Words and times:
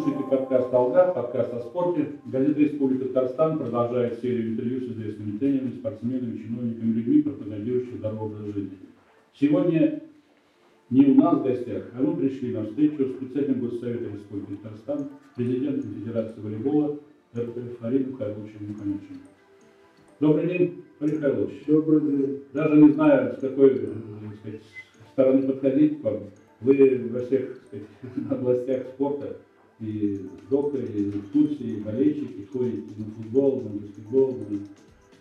слушаете 0.00 0.24
подкаст 0.30 0.72
«Алга», 0.72 1.12
подкаст 1.12 1.52
о 1.52 1.60
спорте. 1.60 2.12
Газета 2.24 2.58
«Республика 2.58 3.04
Татарстан» 3.06 3.58
продолжает 3.58 4.18
серию 4.20 4.52
интервью 4.52 4.80
с 4.80 4.92
известными 4.92 5.36
тренерами, 5.36 5.72
спортсменами, 5.72 6.38
чиновниками, 6.38 6.92
людьми, 6.92 7.22
пропагандирующими 7.22 7.98
здоровый 7.98 8.26
образ 8.26 8.54
жизни. 8.54 8.78
Сегодня 9.34 10.02
не 10.88 11.04
у 11.04 11.14
нас 11.16 11.38
в 11.38 11.42
гостях, 11.42 11.90
а 11.94 12.02
мы 12.02 12.16
пришли 12.16 12.54
на 12.54 12.64
встречу 12.64 13.04
с 13.04 13.12
председателем 13.12 13.60
Госсовета 13.60 14.04
Республики 14.04 14.60
Татарстан, 14.62 15.08
президентом 15.36 15.92
Федерации 15.92 16.40
волейбола 16.40 16.98
Фаридом 17.32 18.16
Хайруловичем 18.16 18.68
Мухаммедовичем. 18.68 19.20
Добрый 20.18 20.46
день, 20.46 20.84
Фарид 20.98 21.20
Хайрулович. 21.20 21.64
Добрый 21.66 22.00
день. 22.00 22.42
Даже 22.54 22.76
не 22.76 22.92
знаю, 22.92 23.34
с 23.36 23.40
какой 23.40 23.70
э, 23.70 23.86
сказать, 24.40 24.62
стороны 25.12 25.42
подходить 25.42 26.00
к 26.00 26.04
вам. 26.04 26.22
Вы 26.62 27.08
во 27.10 27.20
всех 27.20 27.60
сказать, 27.66 27.86
областях 28.30 28.86
спорта 28.94 29.36
и 29.80 30.28
докторы, 30.48 30.86
и 30.86 31.10
экскурсии, 31.10 31.76
и 31.76 31.80
болельщики, 31.80 32.48
ходите 32.52 32.92
на 32.98 33.04
футбол, 33.06 33.62
на 33.62 33.70
баскетбол. 33.70 34.38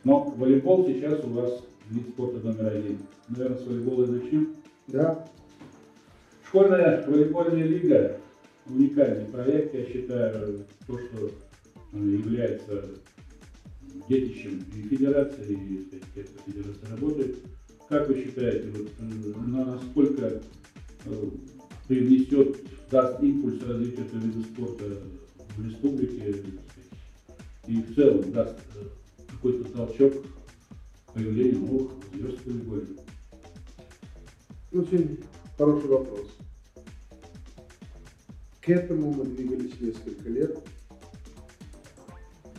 Но 0.04 0.34
волейбол 0.38 0.88
сейчас 0.88 1.24
у 1.24 1.30
вас 1.30 1.64
вид 1.90 2.10
спорта 2.10 2.46
номер 2.46 2.76
один. 2.76 3.00
Наверное, 3.30 3.58
с 3.58 3.66
волейбола 3.66 4.06
начнем? 4.06 4.56
Да. 4.88 5.28
Школьная 6.46 7.06
волейбольная 7.08 7.64
лига– 7.64 8.18
уникальный 8.70 9.26
проект, 9.26 9.74
я 9.74 9.86
считаю, 9.86 10.66
то, 10.88 10.98
что 10.98 11.32
э, 11.94 11.98
является 11.98 12.86
детищем 14.08 14.64
и 14.76 14.82
федерации, 14.84 15.54
и 15.54 16.22
кто 16.24 16.52
федерация 16.52 16.90
работает. 16.92 17.38
Как 17.88 18.08
вы 18.08 18.16
считаете, 18.16 18.70
вот, 18.70 18.88
э, 19.00 19.34
насколько 19.48 20.42
э, 21.06 21.30
привнесет, 21.90 22.56
даст 22.92 23.22
импульс 23.22 23.64
развитию 23.64 24.06
этого 24.06 24.22
вида 24.22 24.44
спорта 24.44 24.86
в 25.58 25.66
республике 25.66 26.36
и 27.66 27.82
в 27.82 27.96
целом 27.96 28.32
даст 28.32 28.56
какой-то 29.28 29.72
толчок 29.72 30.14
появлению 31.16 31.60
новых 31.62 31.92
звезд 32.14 32.46
волейболе? 32.46 32.86
Очень 34.72 35.20
хороший 35.58 35.90
вопрос. 35.90 36.28
К 38.62 38.70
этому 38.70 39.12
мы 39.12 39.26
двигались 39.26 39.82
несколько 39.82 40.30
лет. 40.30 40.60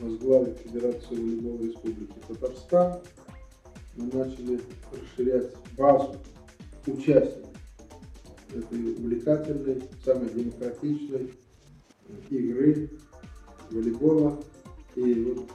Возглавив 0.00 0.58
Федерацию 0.58 1.22
волейбола 1.22 1.62
Республики 1.62 2.14
Татарстан, 2.26 3.00
мы 3.94 4.06
начали 4.06 4.60
расширять 4.92 5.54
базу 5.76 6.16
участников 6.86 7.49
этой 8.54 8.94
увлекательной, 8.94 9.82
самой 10.04 10.30
демократичной 10.30 11.32
игры 12.30 12.90
волейбола. 13.70 14.42
И 14.96 15.14
вот 15.14 15.48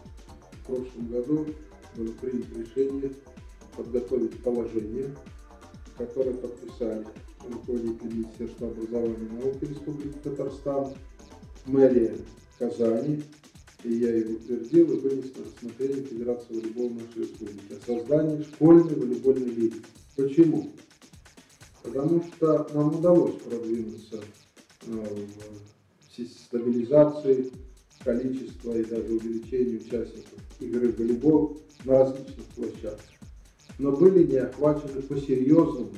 в 0.51 0.65
прошлом 0.67 1.07
году 1.07 1.45
было 1.95 2.11
принято 2.13 2.59
решение 2.59 3.11
подготовить 3.75 4.41
положение, 4.43 5.13
которое 5.97 6.33
подписали 6.33 7.05
руководитель 7.49 8.13
Министерства 8.13 8.69
образования 8.69 9.17
и 9.29 9.33
науки 9.33 9.66
Республики 9.66 10.17
Татарстан, 10.23 10.93
мэрия 11.66 12.17
Казани, 12.57 13.23
и 13.83 13.93
я 13.93 14.16
его 14.16 14.33
утвердил 14.33 14.91
и 14.93 14.99
вынес 14.99 15.35
на 15.35 15.43
рассмотрение 15.43 16.03
Федерации 16.03 16.53
волейбола 16.55 16.89
нашей 16.89 17.21
республики 17.21 17.73
о 17.73 17.85
создании 17.85 18.43
школьной 18.43 18.95
волейбольной 18.95 19.49
лиги. 19.49 19.81
Почему? 20.16 20.71
Потому 21.86 22.23
что 22.23 22.67
нам 22.73 22.95
удалось 22.95 23.36
продвинуться 23.36 24.22
э, 24.88 25.06
в 26.18 26.19
стабилизации 26.19 27.51
количества 28.03 28.73
и 28.73 28.84
даже 28.84 29.13
увеличению 29.13 29.81
участников 29.81 30.40
игры 30.59 30.91
в 30.91 30.97
волейбол 30.97 31.62
на 31.84 32.00
различных 32.00 32.46
площадках. 32.56 33.16
Но 33.78 33.91
были 33.91 34.25
не 34.25 34.38
охвачены 34.38 35.01
по-серьезному 35.01 35.91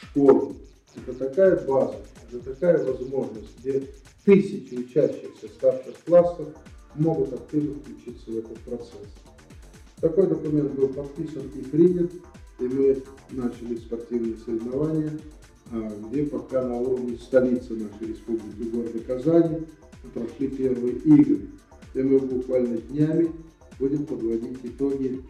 школы, 0.00 0.54
это 0.96 1.14
такая 1.14 1.64
база, 1.66 1.96
это 2.30 2.54
такая 2.54 2.84
возможность, 2.84 3.58
где 3.58 3.88
тысячи 4.24 4.74
учащихся 4.74 5.48
старших 5.48 5.96
классов 6.04 6.48
могут 6.94 7.32
активно 7.32 7.80
включиться 7.80 8.30
в 8.30 8.38
этот 8.38 8.58
процесс. 8.60 9.12
Такой 10.00 10.26
документ 10.26 10.72
был 10.72 10.88
подписан 10.88 11.48
и 11.56 11.62
принят, 11.62 12.12
и 12.58 12.64
мы 12.64 13.02
начали 13.30 13.76
спортивные 13.76 14.36
соревнования, 14.36 15.18
а, 15.72 15.90
где 16.08 16.24
пока 16.24 16.62
на 16.62 16.76
уровне 16.76 17.18
столицы 17.18 17.74
нашей 17.74 18.08
республики, 18.08 18.70
города 18.70 18.98
Казани, 19.00 19.66
прошли 20.12 20.48
первые 20.48 20.94
игры. 20.96 21.48
И 21.94 22.02
мы 22.02 22.18
буквально 22.18 22.78
днями 22.78 23.30
будем 23.78 24.06
подводить 24.06 24.58
итоги 24.62 25.22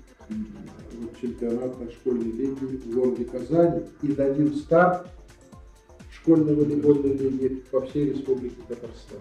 чемпионата 1.20 1.90
школьной 1.92 2.32
лиги 2.32 2.76
в 2.76 2.94
городе 2.94 3.24
Казани 3.24 3.82
и 4.02 4.08
дадим 4.12 4.54
старт 4.54 5.08
школьной 6.12 6.54
волейбольной 6.54 7.16
лиги 7.16 7.62
по 7.70 7.82
всей 7.82 8.12
Республике 8.12 8.56
Татарстан. 8.68 9.20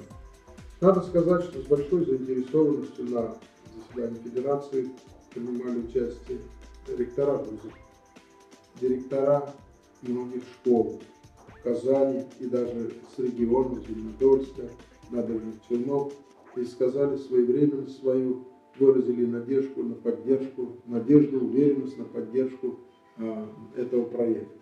Надо 0.79 1.01
сказать, 1.01 1.43
что 1.45 1.61
с 1.61 1.65
большой 1.65 2.05
заинтересованностью 2.05 3.05
на 3.05 3.35
заседании 3.75 4.19
Федерации 4.23 4.89
принимали 5.33 5.79
участие 5.79 6.39
ректора 6.97 7.37
вузов, 7.37 7.73
директора 8.83 9.49
многих 10.01 10.43
школ 10.43 10.99
в 11.47 11.63
Казани 11.63 12.23
и 12.39 12.45
даже 12.45 12.91
с 13.15 13.19
регионов 13.19 13.79
Зеленодольска, 13.87 14.63
набережных 15.11 15.55
Челнов, 15.67 16.13
и 16.57 16.65
сказали 16.65 17.17
своевременно 17.17 17.87
свою, 17.87 18.43
выразили 18.77 19.25
надежду 19.25 19.83
на 19.83 19.95
поддержку, 19.95 20.77
надежду, 20.85 21.39
уверенность 21.39 21.97
на 21.97 22.05
поддержку 22.05 22.79
э, 23.17 23.45
этого 23.77 24.05
проекта. 24.05 24.59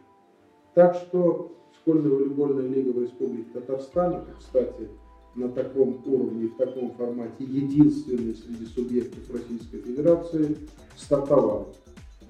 Так 0.74 0.96
что 0.96 1.52
школьная 1.82 2.12
волейбольная 2.12 2.68
лига 2.68 2.92
в 2.92 3.02
Республике 3.02 3.50
Татарстан, 3.54 4.26
кстати, 4.38 4.88
на 5.36 5.50
таком 5.50 6.02
уровне, 6.06 6.48
в 6.48 6.58
таком 6.58 6.92
формате, 6.92 7.44
единственный 7.46 8.36
среди 8.36 8.66
субъектов 8.66 9.30
Российской 9.34 9.80
Федерации, 9.80 10.58
стартовала. 10.98 11.68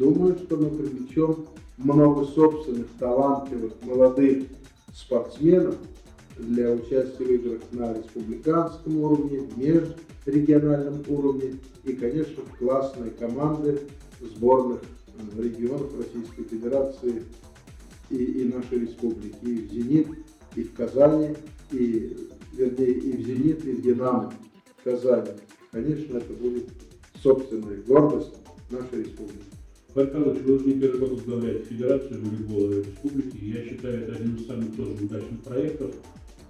Думаю, 0.02 0.36
что 0.36 0.58
мы 0.58 0.72
привлечем 0.72 1.46
много 1.78 2.26
собственных, 2.26 2.88
талантливых, 2.98 3.74
молодых 3.84 4.48
спортсменов 4.96 5.76
для 6.40 6.72
участия 6.72 7.24
в 7.24 7.30
играх 7.30 7.62
на 7.72 7.94
республиканском 7.94 8.98
уровне, 8.98 9.48
межрегиональном 9.56 11.04
уровне 11.08 11.60
и, 11.84 11.94
конечно, 11.94 12.42
классные 12.58 13.12
команды 13.12 13.80
сборных 14.20 14.80
регионов 15.38 15.92
Российской 15.96 16.46
Федерации 16.46 17.24
и, 18.10 18.16
и 18.16 18.52
нашей 18.52 18.80
республики, 18.80 19.38
и 19.44 19.68
в 19.68 19.72
«Зенит», 19.72 20.08
и 20.56 20.64
в 20.64 20.74
Казани, 20.74 21.36
и, 21.72 22.28
вернее, 22.54 22.92
и 22.92 23.18
в 23.18 23.28
«Зенит», 23.28 23.66
и 23.66 23.72
в 23.74 23.82
«Динамо» 23.84 24.34
в 24.78 24.84
Казани. 24.84 25.30
Конечно, 25.72 26.18
это 26.18 26.34
будет 26.34 26.70
собственная 27.22 27.78
гордость 27.84 28.34
нашей 28.72 29.04
республики. 29.04 29.61
Баркалыч, 29.94 30.42
вы 30.44 30.56
уже 30.56 30.66
не 30.68 30.80
первый 30.80 31.00
год 31.00 31.12
возглавляете 31.12 31.66
Федерацию 31.66 32.22
волейбола 32.22 32.80
республики, 32.80 33.44
я 33.44 33.66
считаю, 33.66 34.04
это 34.04 34.16
один 34.16 34.36
из 34.36 34.48
самых 34.48 34.74
тоже 34.78 34.92
удачных 34.92 35.42
проектов, 35.42 35.96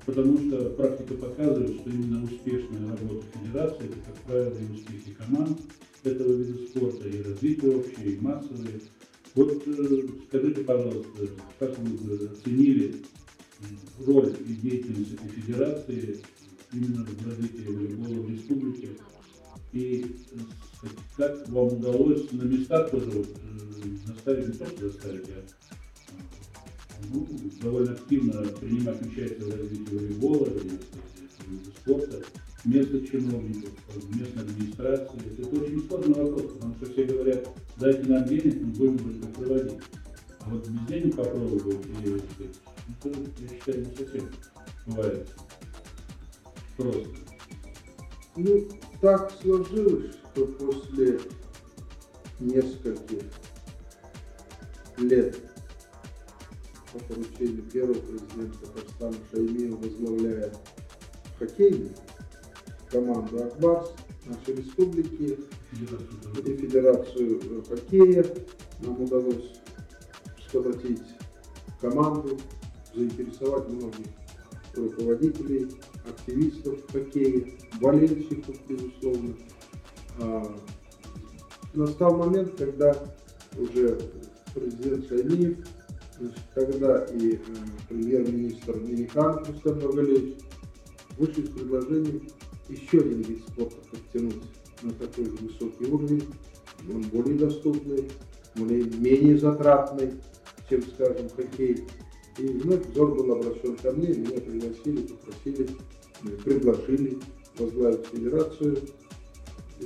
потому 0.06 0.38
что 0.38 0.69
практика 0.72 1.16
показывает, 1.16 1.79
что 1.79 1.90
именно 1.90 2.24
успешная 2.24 2.90
работа 2.90 3.25
Федерации, 3.34 3.85
это, 3.85 3.96
как 4.06 4.16
правило, 4.28 4.56
и 4.59 4.74
успехи 4.74 5.16
команд 5.18 5.59
этого 6.03 6.34
вида 6.34 6.68
спорта, 6.68 7.07
и 7.07 7.24
развитие 7.24 7.78
общее, 7.78 8.11
и 8.14 8.20
массовое. 8.20 8.79
Вот 9.34 9.64
э, 9.66 10.08
скажите, 10.28 10.64
пожалуйста, 10.64 11.28
как 11.58 11.79
вы 11.79 12.26
оценили 12.28 12.97
роль 14.05 14.35
и 14.47 14.53
деятельность 14.53 15.14
этой 15.14 15.29
федерации 15.29 16.20
именно 16.73 17.05
в 17.05 17.28
развитии 17.28 17.66
волейбола 17.66 18.22
в 18.22 18.29
республике? 18.29 18.90
И 19.73 20.05
как 21.17 21.47
вам 21.49 21.67
удалось 21.67 22.31
на 22.31 22.43
местах 22.43 22.89
тоже 22.91 23.09
вот, 23.11 23.28
э, 23.28 24.07
заставить, 24.07 24.47
не 24.47 24.53
просто 24.53 24.89
заставить, 24.89 25.29
а 25.29 25.43
ну, 27.11 27.28
довольно 27.61 27.91
активно 27.91 28.41
принимать 28.43 29.01
участие 29.01 29.45
в 29.45 29.49
развитии 29.49 29.95
волейбола, 29.95 30.47
и 30.47 31.69
спорта, 31.81 32.23
местных 32.66 33.09
чиновников, 33.09 33.72
местной 34.16 34.43
администрации. 34.43 35.19
Это 35.37 35.47
очень 35.47 35.87
сложный 35.87 36.23
вопрос, 36.23 36.53
потому 36.53 36.75
что 36.75 36.91
все 36.91 37.03
говорят, 37.05 37.47
дайте 37.78 38.03
нам 38.03 38.25
денег, 38.25 38.61
мы 38.61 38.72
будем 38.72 39.19
это 39.19 39.28
проводить. 39.28 39.79
А 40.39 40.49
вот 40.49 40.67
без 40.67 40.87
денег 40.87 41.16
попробовать, 41.16 41.85
и, 42.03 42.09
это, 42.09 43.19
я 43.39 43.47
считаю, 43.47 43.85
не 43.85 43.95
совсем 43.95 44.29
бывает 44.87 45.28
просто. 46.78 47.09
Ну, 48.35 48.67
так 49.01 49.31
сложилось, 49.41 50.16
что 50.33 50.45
после 50.47 51.19
нескольких 52.39 53.23
лет 54.97 55.37
по 56.91 56.99
поручению 56.99 57.63
первого 57.63 57.99
президента 57.99 58.57
Татарстана 58.59 59.16
Шаймиева 59.31 59.78
возглавляя 59.78 60.53
хоккейный 61.37 61.91
команду 62.89 63.43
«Акбарс» 63.43 63.93
нашей 64.25 64.55
республики 64.55 65.39
и 65.72 66.57
Федерацию 66.57 67.39
э, 67.41 67.61
хоккея. 67.67 68.25
Нам 68.81 69.01
удалось 69.01 69.59
сколотить 70.47 71.03
команду, 71.79 72.37
заинтересовать 72.93 73.69
многих 73.69 74.07
руководителей, 74.75 75.69
активистов 76.07 76.79
хоккея, 76.91 77.45
болельщиков, 77.79 78.55
безусловно. 78.67 79.35
А, 80.22 80.56
Настал 81.73 82.18
момент, 82.18 82.53
когда 82.58 82.96
уже 83.58 83.97
президент 84.53 85.06
значит, 86.20 86.41
когда 86.53 87.06
и 87.06 87.35
э, 87.35 87.40
премьер-министр 87.88 88.78
Минихан 88.78 89.44
Рустам 89.46 89.79
Нургалевич 89.79 90.35
вышли 91.18 91.46
с 91.46 91.50
предложением 91.50 92.28
еще 92.68 93.00
один 93.00 93.22
вид 93.22 93.44
спорта 93.47 93.78
подтянуть 93.90 94.44
на 94.82 94.91
такой 94.94 95.26
же 95.26 95.32
высокий 95.32 95.85
уровень, 95.85 96.24
он 96.94 97.03
более 97.03 97.38
доступный, 97.38 98.09
более 98.56 98.84
менее 98.84 99.38
затратный, 99.38 100.14
чем, 100.70 100.82
скажем, 100.84 101.29
хоккей. 101.29 101.85
И 102.38 102.47
вновь 102.47 102.85
взор 102.88 103.16
был 103.16 103.32
обращен 103.32 103.76
ко 103.78 103.91
мне, 103.91 104.09
меня 104.09 104.41
пригласили, 104.41 105.08
попросили, 105.08 105.70
предложили 106.44 107.17
возглавить 107.58 108.06
федерацию 108.08 108.78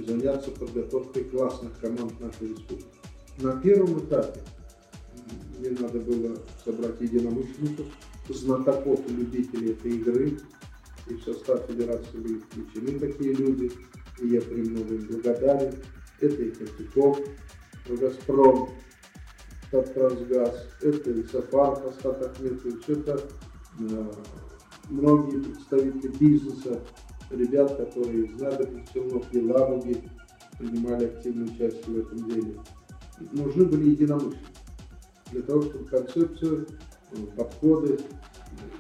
заняться 0.04 0.52
подготовкой 0.52 1.26
классных 1.26 1.80
команд 1.80 2.20
нашей 2.20 2.50
республики. 2.50 2.88
На 3.38 3.60
первом 3.62 4.00
этапе 4.00 4.42
мне 5.60 5.70
надо 5.72 6.00
было 6.00 6.38
собрать 6.64 7.00
единомышленников, 7.02 7.86
знатоков 8.30 9.00
и 9.08 9.14
любителей 9.14 9.72
этой 9.72 9.92
игры, 9.92 10.38
и 11.08 11.14
в 11.14 11.24
состав 11.24 11.66
федерации 11.68 12.18
были 12.18 12.40
включены 12.40 13.00
такие 13.00 13.34
люди, 13.34 13.72
и 14.20 14.28
я 14.28 14.42
премного 14.42 14.94
им 14.94 15.08
благодарен. 15.08 15.76
Это 16.20 16.44
и 16.44 16.52
Костяков, 16.52 17.20
Газпром, 17.90 18.70
Таттрансгаз, 19.70 20.68
это 20.82 21.12
и 21.12 21.24
Сафаров 21.28 21.86
Астат 21.86 22.22
Ахметович, 22.22 22.84
это 22.88 23.22
э, 23.80 24.12
многие 24.90 25.42
представители 25.42 26.08
бизнеса, 26.18 26.82
ребят, 27.30 27.76
которые 27.76 28.26
из 28.26 28.40
Надобных 28.40 28.92
Челнов, 28.92 29.34
Елабуги 29.34 30.04
принимали 30.58 31.06
активное 31.06 31.46
участие 31.46 31.84
в 31.86 31.98
этом 32.00 32.30
деле. 32.30 32.60
Нужны 33.32 33.66
были 33.66 33.90
единомышленники 33.92 34.56
для 35.32 35.42
того, 35.42 35.64
чтобы 35.64 35.86
концепцию, 35.86 36.68
э, 37.12 37.16
подходы, 37.36 37.98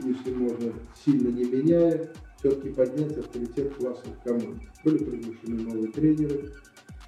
если 0.04 0.34
можно, 0.34 0.74
сильно 1.04 1.30
не 1.30 1.44
меняя, 1.44 2.10
все-таки 2.40 2.70
поднять 2.70 3.18
авторитет 3.18 3.76
классных 3.76 4.22
команд. 4.24 4.62
Были 4.84 5.04
приглашены 5.04 5.64
новые 5.64 5.92
тренеры, 5.92 6.54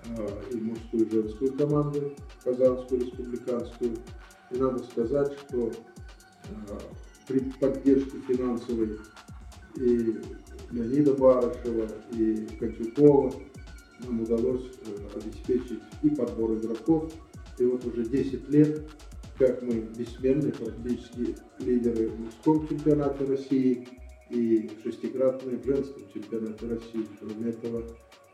а, 0.06 0.42
и 0.52 0.56
мужскую, 0.58 1.06
и 1.06 1.12
женскую 1.12 1.54
команду, 1.54 2.16
Казанскую, 2.44 3.02
республиканскую. 3.02 3.98
И 4.52 4.58
надо 4.58 4.84
сказать, 4.84 5.34
что 5.34 5.72
а, 6.50 6.80
при 7.28 7.40
поддержке 7.60 8.20
финансовой 8.28 8.98
и 9.76 10.20
Леонида 10.72 11.14
Барышева, 11.14 11.88
и 12.14 12.48
Котюкова 12.60 13.34
нам 14.06 14.22
удалось 14.22 14.72
э, 14.86 15.20
обеспечить 15.20 15.82
и 16.04 16.10
подбор 16.10 16.54
игроков. 16.54 17.12
И 17.58 17.66
вот 17.66 17.86
уже 17.86 18.06
10 18.06 18.50
лет, 18.50 18.88
как 19.40 19.62
мы 19.62 19.88
бессменные 19.98 20.52
практически 20.52 21.36
лидеры 21.60 22.10
в 22.10 22.20
мужском 22.20 22.68
чемпионате 22.68 23.26
России 23.26 23.88
и 24.30 24.70
шестикратные 24.84 25.58
в 25.58 25.66
женском 25.66 26.04
чемпионате 26.14 26.68
России. 26.68 27.08
Кроме 27.20 27.50
этого, 27.50 27.84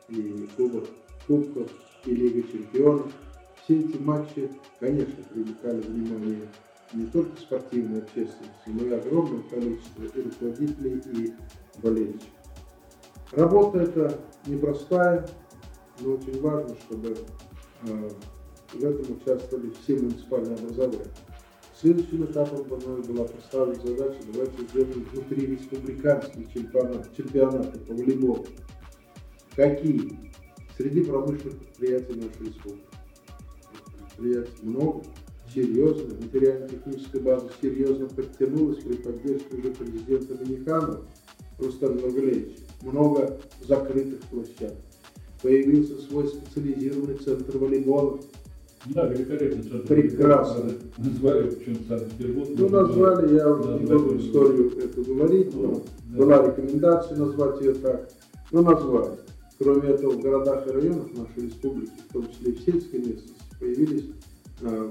и 0.09 0.47
Кубок 0.57 0.87
Кубков, 1.27 1.71
и 2.05 2.13
Лига 2.13 2.45
Чемпионов. 2.51 3.11
Все 3.63 3.79
эти 3.79 3.97
матчи, 3.97 4.49
конечно, 4.79 5.23
привлекали 5.31 5.79
внимание 5.79 6.41
не 6.93 7.05
только 7.07 7.39
спортивной 7.39 8.01
общественности, 8.01 8.67
но 8.67 8.85
и 8.85 8.91
огромное 8.91 9.43
количество 9.43 10.03
и 10.03 10.21
руководителей, 10.21 11.01
и 11.13 11.33
болельщиков. 11.81 12.29
Работа 13.31 13.79
эта 13.79 14.19
непростая, 14.45 15.27
но 15.99 16.13
очень 16.13 16.39
важно, 16.39 16.75
чтобы 16.87 17.15
э, 17.87 18.09
в 18.73 18.83
этом 18.83 19.17
участвовали 19.17 19.71
все 19.81 19.95
муниципальные 19.95 20.55
образования. 20.55 21.07
Следующим 21.79 22.25
этапом 22.25 22.65
мной 22.79 23.01
была 23.01 23.25
поставлена 23.25 23.81
задача, 23.85 24.19
давайте 24.31 24.63
сделаем 24.67 25.03
внутри 25.11 25.47
республиканские 25.47 26.45
чемпионаты, 26.53 27.09
чемпионаты 27.17 27.79
по 27.79 27.93
волейболу. 27.93 28.45
Какие? 29.55 30.31
Среди 30.77 31.03
промышленных 31.03 31.57
предприятий 31.57 32.13
нашей 32.13 32.45
республики. 32.45 32.87
Предприятий 33.97 34.65
много, 34.65 35.03
серьезно, 35.53 36.15
материально-техническая 36.21 37.21
база 37.21 37.47
серьезно 37.61 38.07
подтянулась 38.07 38.77
при 38.83 38.93
поддержке 38.95 39.55
уже 39.57 39.69
президента 39.71 40.35
Доминикана 40.35 40.99
Рустама 41.59 41.95
Нургалевича. 41.95 42.59
Много 42.81 43.37
закрытых 43.67 44.19
площадок. 44.31 44.77
Появился 45.41 46.01
свой 46.01 46.27
специализированный 46.27 47.15
центр 47.17 47.57
волейбола. 47.57 48.19
Да, 48.87 49.07
великолепно. 49.07 49.63
центр. 49.63 49.87
Прекрасно. 49.87 50.71
Назвали 50.97 51.49
почему-то 51.49 51.83
Санкт-Петербург. 51.87 52.49
Ну, 52.57 52.69
назвали, 52.69 53.35
я 53.35 53.49
уже 53.51 53.79
не 53.79 53.85
буду 53.85 54.17
историю 54.17 54.77
эту 54.77 55.03
говорить, 55.03 55.53
но 55.55 55.81
Да. 56.11 56.17
была 56.17 56.47
рекомендация 56.47 57.17
назвать 57.17 57.61
ее 57.61 57.73
так. 57.75 58.09
Но 58.51 58.61
назвали. 58.61 59.17
Кроме 59.59 59.89
этого, 59.89 60.11
в 60.13 60.21
городах 60.21 60.67
и 60.67 60.71
районах 60.71 61.07
нашей 61.13 61.47
республики, 61.47 61.91
в 62.09 62.13
том 62.13 62.27
числе 62.29 62.51
и 62.51 62.55
в 62.55 62.61
сельской 62.61 62.99
местности, 62.99 63.33
появились 63.59 64.05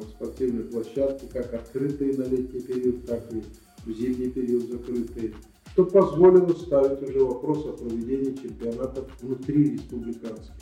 спортивные 0.02 0.64
площадки, 0.64 1.26
как 1.32 1.52
открытые 1.54 2.16
на 2.16 2.24
летний 2.24 2.60
период, 2.60 3.04
так 3.06 3.22
и 3.32 3.42
в 3.84 3.92
зимний 3.92 4.30
период 4.30 4.70
закрытые, 4.70 5.34
что 5.72 5.84
позволило 5.86 6.52
ставить 6.52 7.02
уже 7.02 7.24
вопрос 7.24 7.66
о 7.66 7.72
проведении 7.72 8.34
чемпионатов 8.34 9.06
внутри 9.20 9.72
республиканских. 9.72 10.54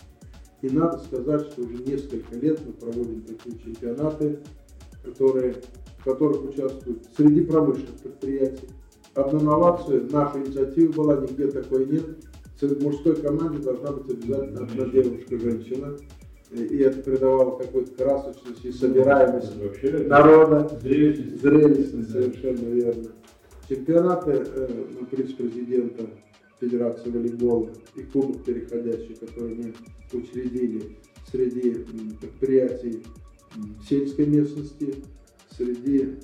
И 0.63 0.69
надо 0.69 0.99
сказать, 0.99 1.43
что 1.49 1.63
уже 1.63 1.83
несколько 1.83 2.37
лет 2.37 2.61
мы 2.65 2.73
проводим 2.73 3.23
такие 3.23 3.59
чемпионаты, 3.59 4.39
которые, 5.03 5.63
в 5.99 6.05
которых 6.05 6.45
участвуют 6.51 7.07
среди 7.17 7.43
промышленных 7.43 7.97
предприятий. 8.03 8.69
Одна 9.15 9.41
новация, 9.41 10.03
наша 10.11 10.39
инициатива 10.39 10.93
была, 10.93 11.17
нигде 11.17 11.49
такой 11.49 11.87
нет. 11.87 12.05
В 12.61 12.83
мужской 12.83 13.17
команде 13.17 13.59
должна 13.59 13.93
быть 13.93 14.13
обязательно 14.13 14.65
одна 14.65 14.87
девушка-женщина. 14.87 15.97
И 16.51 16.79
это 16.79 17.01
придавало 17.03 17.59
какую-то 17.59 17.93
красочность 17.93 18.65
и 18.65 18.73
собираемость 18.73 19.57
Вообще, 19.57 19.99
народа. 19.99 20.69
зрелищность. 20.83 21.43
Зрелищность, 21.43 22.11
совершенно 22.11 22.69
верно. 22.69 23.11
Чемпионаты 23.69 24.33
э, 24.33 24.85
на 24.99 25.07
приз 25.07 25.33
президента 25.33 26.11
Федерации 26.61 27.09
волейбола 27.09 27.71
и 27.95 28.03
Кубок 28.03 28.45
переходящий, 28.45 29.15
который 29.15 29.55
мы 29.55 29.75
учредили 30.13 30.97
среди 31.31 31.87
предприятий 32.21 33.05
сельской 33.89 34.27
местности, 34.27 34.97
среди 35.57 36.01
э, 36.01 36.17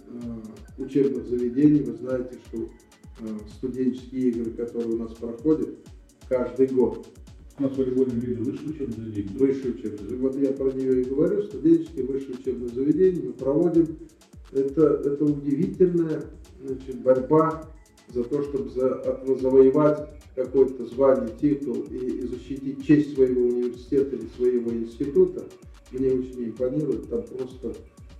учебных 0.78 1.26
заведений. 1.28 1.82
Вы 1.82 1.94
знаете, 1.94 2.36
что 2.46 2.62
э, 2.62 3.26
студенческие 3.58 4.30
игры, 4.30 4.50
которые 4.52 4.94
у 4.94 4.98
нас 4.98 5.14
проходят 5.14 5.70
каждый 6.28 6.66
год, 6.66 7.06
У 7.58 7.62
нас 7.62 7.76
волейбольный 7.76 8.20
лига 8.20 8.42
высшее 8.42 8.70
учебное 8.70 9.06
заведение. 9.06 9.38
высшее 9.38 9.74
учебное 9.74 9.98
заведение. 9.98 10.18
Вот 10.18 10.36
я 10.36 10.52
про 10.52 10.70
нее 10.72 11.00
и 11.00 11.04
говорю, 11.04 11.42
студенческие 11.42 12.04
высшие 12.04 12.34
учебные 12.34 12.68
заведения 12.68 13.22
мы 13.22 13.32
проводим. 13.32 13.98
Это, 14.52 14.86
это 15.04 15.24
удивительная 15.24 16.24
значит, 16.62 17.00
борьба 17.02 17.64
за 18.12 18.24
то, 18.24 18.42
чтобы 18.42 18.68
за, 18.70 19.02
завоевать 19.40 20.10
какое-то 20.34 20.84
звание, 20.86 21.34
титул 21.40 21.82
и, 21.90 21.96
и 21.96 22.26
защитить 22.26 22.86
честь 22.86 23.14
своего 23.14 23.46
университета 23.46 24.16
или 24.16 24.26
своего 24.36 24.70
института. 24.72 25.44
Мне 25.92 26.08
очень 26.08 26.44
импонирует, 26.44 27.08
там 27.08 27.22
просто, 27.22 27.72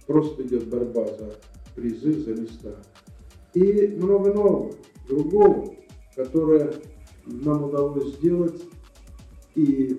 просто 0.06 0.42
идет 0.44 0.66
борьба 0.68 1.06
за 1.06 1.36
призы, 1.74 2.14
за 2.14 2.30
места. 2.30 2.82
И 3.52 3.88
много 4.00 4.32
нового, 4.32 4.72
другого, 5.06 5.74
которое 6.14 6.72
нам 7.26 7.64
удалось 7.64 8.14
сделать. 8.14 8.62
И 9.56 9.98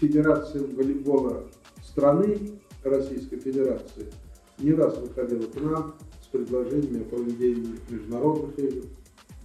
Федерация 0.00 0.62
волейбола 0.66 1.44
страны 1.82 2.36
Российской 2.82 3.38
Федерации 3.38 4.06
не 4.58 4.72
раз 4.72 4.96
выходила 4.98 5.46
к 5.46 5.60
нам 5.60 5.94
с 6.22 6.26
предложениями 6.26 7.02
о 7.02 7.04
проведении 7.04 7.76
международных 7.88 8.58
игр, 8.58 8.84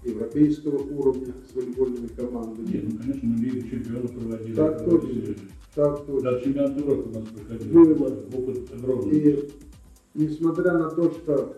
европейского 0.03 0.77
уровня 0.77 1.34
с 1.50 1.55
волейбольными 1.55 2.08
командами. 2.08 2.67
Нет, 2.67 2.84
ну, 2.88 2.98
конечно, 2.98 3.29
мы 3.29 3.38
Лигу 3.38 3.67
чемпионов 3.67 4.12
проводили. 4.12 4.55
Так 4.55 4.86
проводили. 4.86 5.38
Так 5.75 6.05
точно. 6.05 6.31
Да, 6.31 6.41
чемпионат 6.41 6.77
Европы 6.77 7.10
у 7.10 7.20
нас 7.20 7.27
проходил. 7.27 7.74
Было. 7.74 8.08
Опыт 8.34 8.74
огромный. 8.74 9.20
И 9.20 9.51
несмотря 10.15 10.74
на 10.74 10.89
то, 10.89 11.12
что, 11.12 11.58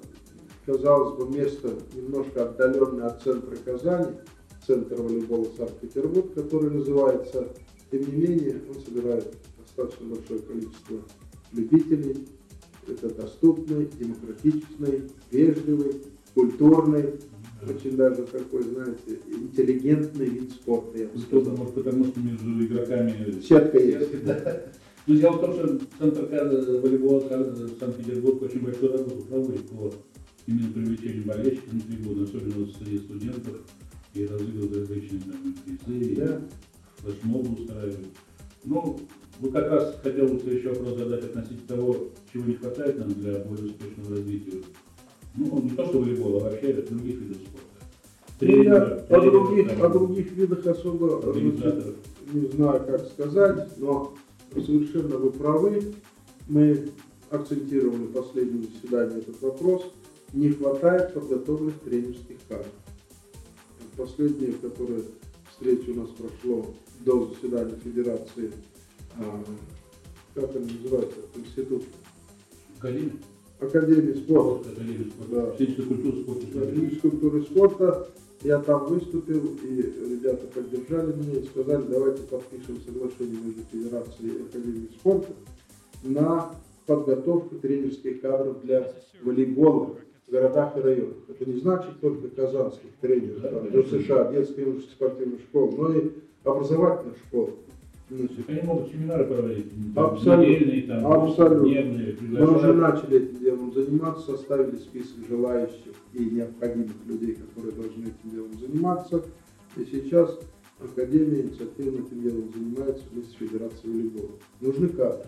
казалось 0.66 1.18
бы, 1.18 1.38
место 1.38 1.74
немножко 1.96 2.50
отдаленное 2.50 3.08
от 3.08 3.22
центра 3.22 3.56
Казани, 3.56 4.16
Центр 4.65 5.01
волейбола 5.01 5.48
Санкт-Петербург, 5.58 6.34
который 6.34 6.72
называется. 6.72 7.50
Тем 7.91 8.01
не 8.01 8.27
менее, 8.27 8.62
он 8.70 8.82
собирает 8.82 9.36
достаточно 9.58 10.08
большое 10.08 10.39
количество 10.39 11.00
любителей. 11.51 12.27
Это 12.88 13.13
доступный, 13.13 13.88
демократичный, 13.98 15.03
вежливый, 15.32 16.01
культурный, 16.34 17.20
очень 17.67 17.96
даже 17.96 18.24
такой, 18.24 18.63
знаете, 18.63 19.20
интеллигентный 19.27 20.27
вид 20.27 20.51
спорта, 20.51 20.98
я 20.98 21.08
бы 21.08 21.20
сказал. 21.20 21.55
может, 21.55 21.74
потому 21.75 22.05
что 22.05 22.20
между 22.20 22.65
игроками 22.65 23.41
Сетка 23.41 23.79
есть. 23.79 24.25
Да. 24.25 24.63
Ну, 25.05 25.15
дело 25.15 25.34
в 25.34 25.41
том, 25.41 25.53
что 25.53 25.79
Центр 26.00 26.79
волейбола 26.82 27.22
Санкт-Петербург 27.79 28.41
очень 28.41 28.62
большую 28.62 28.93
работу 28.93 29.24
проводит 29.24 29.67
по 29.70 29.93
именно 30.48 30.74
привлечению 30.74 31.25
болельщиков 31.25 31.74
на 31.74 31.79
трибуны, 31.82 32.24
особенно 32.24 32.67
среди 32.67 32.98
студентов, 33.00 33.62
и 34.13 34.25
разыгрывают 34.25 34.77
различные 34.77 35.22
там, 35.22 35.55
призы, 35.86 36.15
Да. 36.15 36.41
флешмобы 36.98 37.62
устраивают. 37.62 38.08
Ну, 38.65 39.00
вы 39.39 39.51
как 39.51 39.70
раз 39.70 40.00
хотел 40.01 40.27
бы 40.27 40.39
следующий 40.39 40.67
вопрос 40.67 40.98
задать 40.98 41.24
относительно 41.25 41.67
того, 41.67 41.98
чего 42.32 42.46
не 42.46 42.53
хватает 42.53 42.98
нам 43.00 43.13
для 43.13 43.39
более 43.39 43.65
успешного 43.72 44.15
развития. 44.15 44.62
Ну, 45.36 45.62
не 45.63 45.70
то 45.72 45.86
что 45.86 46.00
волейбола, 46.00 46.41
а 46.41 46.43
вообще 46.51 46.74
других 46.74 47.15
видов 47.20 47.38
спорта. 47.38 47.74
Ну, 48.41 48.63
я 48.63 48.75
о 48.84 49.22
других, 49.22 49.70
там, 49.70 49.84
о 49.84 49.89
других 49.89 50.32
видах 50.34 50.65
особо 50.67 51.17
организаторов. 51.20 51.96
не 52.32 52.48
знаю, 52.48 52.86
как 52.86 53.08
сказать, 53.08 53.77
но 53.79 54.13
совершенно 54.53 55.17
вы 55.17 55.32
правы. 55.32 55.93
Мы 56.48 56.89
акцентировали 57.32 58.03
в 58.03 58.12
последнем 58.12 58.63
заседании 58.63 59.20
этот 59.20 59.41
вопрос. 59.41 59.91
Не 60.34 60.50
хватает 60.50 61.13
подготовленных 61.13 61.79
тренерских 61.79 62.38
кадров. 62.48 62.67
Последнее, 63.98 64.54
которое 64.54 65.04
встреча 65.52 65.90
у 65.92 65.96
нас 65.96 66.10
прошло 66.10 66.74
до 67.02 67.28
заседания 67.28 67.78
Федерации, 67.84 68.52
а, 69.18 69.44
как 70.34 70.56
он 70.56 70.64
называется, 70.64 71.20
институт 71.36 71.84
Академия? 72.80 73.14
Академии 73.60 74.14
спорта. 74.14 74.70
Спорт, 74.70 74.78
Академия 74.78 75.12
спорта. 75.12 75.32
Да. 75.32 75.52
Физическая 75.58 75.86
культура, 75.86 76.22
спорта. 76.22 76.72
физической 76.72 77.10
культуры 77.12 77.42
спорта. 77.44 78.10
Я 78.44 78.60
там 78.60 78.88
выступил, 78.88 79.56
и 79.64 79.76
ребята 79.76 80.48
поддержали 80.48 81.14
меня 81.14 81.40
и 81.40 81.46
сказали, 81.46 81.86
давайте 81.88 82.24
подпишем 82.24 82.78
соглашение 82.86 83.40
между 83.42 83.62
Федерацией 83.72 84.32
и 84.32 84.42
Академией 84.42 84.90
спорта 85.00 85.34
на 86.04 86.54
подготовку 86.86 87.56
тренерских 87.56 88.20
кадров 88.20 88.62
для 88.64 88.92
волейбола 89.22 89.96
в 90.27 90.32
городах 90.32 90.77
и 90.77 90.82
районах. 90.82 91.18
Это 91.30 91.50
не 91.50 91.60
значит 91.60 92.00
только 92.00 92.30
казанских 92.30 92.89
тренеров, 93.01 93.42
там, 93.42 93.68
ДСШ, 93.70 94.32
детских 94.32 94.58
и 94.58 94.62
юношеских 94.62 94.92
спортивных 94.94 95.42
школ, 95.42 95.74
но 95.77 95.94
и 95.94 96.12
образовательных 96.44 97.18
школ. 97.27 97.51
Значит, 98.10 98.48
Они 98.50 98.62
могут 98.62 98.92
семинары 98.92 99.25
проводить, 99.25 99.72
Абсолютно. 99.96 100.46
недельные, 100.46 100.82
там, 100.84 101.08
Абсолютно. 101.08 101.68
дневные, 101.70 102.18
Мы 102.22 102.56
уже 102.56 102.74
начали 102.74 103.24
этим 103.24 103.39
делом 103.39 103.74
заниматься, 103.74 104.32
составили 104.32 104.75
список 104.75 105.27
желающих 105.27 105.94
и 106.13 106.25
необходимых 106.25 106.92
людей, 107.08 107.36
которые 107.36 107.72
должны 107.74 108.03
этим 108.03 108.30
делом 108.30 108.53
заниматься. 108.60 109.24
И 109.77 109.86
сейчас 109.86 110.38
Академия 110.80 111.42
инициативно 111.42 112.06
этим 112.06 112.22
делом 112.22 112.51
занимается 112.53 113.03
вместе 113.12 113.32
с 113.32 113.36
Федерацией 113.36 113.94
волейбола. 113.94 114.32
Нужны 114.62 114.89
кадры. 114.89 115.25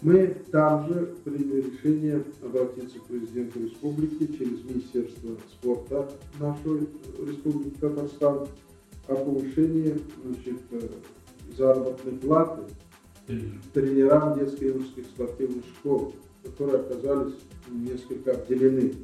Мы 0.00 0.28
также 0.52 1.16
приняли 1.24 1.62
решение 1.62 2.22
обратиться 2.40 3.00
к 3.00 3.04
президенту 3.06 3.60
республики 3.64 4.26
через 4.38 4.62
Министерство 4.62 5.36
спорта 5.50 6.08
нашей 6.38 6.86
республики 7.26 7.74
Татарстан 7.80 8.46
о 9.08 9.14
повышении 9.16 10.00
значит, 10.24 10.60
заработной 11.56 12.12
платы 12.12 12.62
тренерам 13.74 14.38
детско-юношеских 14.38 15.06
спортивных 15.06 15.64
школ, 15.64 16.14
которые 16.44 16.80
оказались 16.80 17.34
несколько 17.68 18.32
обделены 18.32 18.94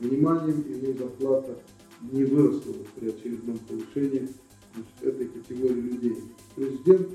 вниманием, 0.00 0.62
и 0.62 0.74
у 0.74 0.78
них 0.78 0.98
зарплата 0.98 1.58
не 2.10 2.24
выросла 2.24 2.74
при 2.96 3.10
очередном 3.10 3.58
повышении 3.58 4.28
значит, 4.74 5.02
этой 5.02 5.28
категории 5.28 5.80
людей. 5.80 6.16
Президент 6.56 7.08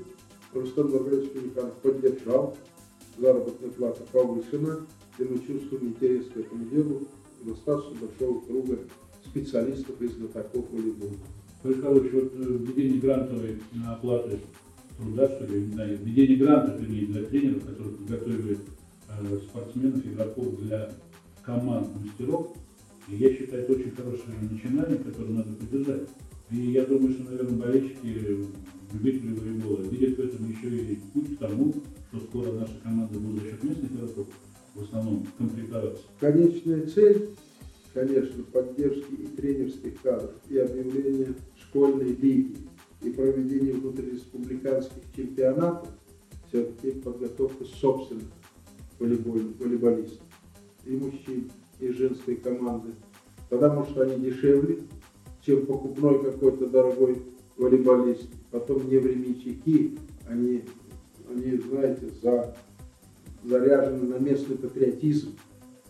Рустам 0.54 0.90
Нургалевич 0.90 1.34
Миниханов 1.34 1.74
поддержал, 1.82 2.56
заработная 3.18 3.70
плата 3.70 4.02
повышена, 4.12 4.80
и 5.18 5.24
мы 5.24 5.38
чувствуем 5.38 5.88
интерес 5.88 6.26
к 6.26 6.36
этому 6.36 6.64
делу 6.66 7.08
достаточно 7.42 8.06
большого 8.06 8.40
круга 8.40 8.78
специалистов 9.24 10.00
и 10.00 10.08
знатоков 10.08 10.70
волейбола. 10.70 11.12
Борис 11.62 11.80
Павлович, 11.80 12.12
вот 12.12 12.32
э, 12.34 12.38
введение 12.38 13.00
грантовой 13.00 13.58
оплаты 13.88 14.38
труда, 14.98 15.28
что 15.28 15.46
ли, 15.46 15.62
не 15.62 15.72
знаю, 15.72 15.98
введение 15.98 16.36
грантов, 16.36 16.80
вернее, 16.80 17.06
для 17.06 17.24
тренеров, 17.24 17.64
которые 17.66 17.96
подготовили 17.96 18.58
э, 19.08 19.38
спортсменов, 19.48 20.06
игроков 20.06 20.60
для 20.60 20.92
команд 21.42 21.88
мастеров, 22.00 22.56
и 23.08 23.16
я 23.16 23.32
считаю, 23.34 23.62
это 23.62 23.72
очень 23.72 23.90
хорошее 23.92 24.36
начинание, 24.50 24.98
которое 24.98 25.32
надо 25.32 25.52
поддержать. 25.52 26.08
И 26.50 26.56
я 26.72 26.84
думаю, 26.84 27.12
что, 27.12 27.24
наверное, 27.24 27.58
болельщики, 27.58 28.46
любители 28.92 29.34
волейбола 29.34 29.82
видят 29.82 30.16
в 30.16 30.20
этом 30.20 30.50
еще 30.50 30.76
и 30.76 30.96
путь 31.12 31.36
к 31.36 31.38
тому, 31.38 31.74
что 32.16 32.26
скоро 32.26 32.52
наша 32.52 32.74
команда 32.82 33.18
будет 33.18 33.42
за 33.42 33.66
местных 33.66 33.92
игроков 33.92 34.26
в 34.74 34.82
основном 34.82 35.26
комплектоваться. 35.38 36.02
Конечная 36.20 36.86
цель, 36.86 37.30
конечно, 37.94 38.42
поддержки 38.44 39.14
и 39.14 39.26
тренерских 39.26 40.00
кадров, 40.02 40.32
и 40.48 40.58
объявления 40.58 41.34
школьной 41.56 42.14
лиги, 42.14 42.56
и 43.02 43.10
проведение 43.10 43.74
внутриреспубликанских 43.74 45.02
чемпионатов, 45.14 45.88
все-таки 46.48 46.92
подготовка 47.00 47.64
собственных 47.64 48.28
волейболистов, 48.98 50.26
и 50.84 50.96
мужчин, 50.96 51.50
и 51.80 51.88
женской 51.88 52.36
команды. 52.36 52.92
Тогда, 53.48 53.72
может, 53.72 53.96
они 53.98 54.24
дешевле, 54.24 54.80
чем 55.44 55.66
покупной 55.66 56.22
какой-то 56.22 56.66
дорогой 56.66 57.22
волейболист. 57.56 58.28
Потом 58.50 58.88
не 58.88 58.98
временщики, 58.98 59.98
они, 60.28 60.64
они, 61.36 61.58
знаете, 61.58 62.08
за, 62.22 62.56
заряжены 63.44 64.08
на 64.08 64.18
местный 64.18 64.56
патриотизм 64.56 65.36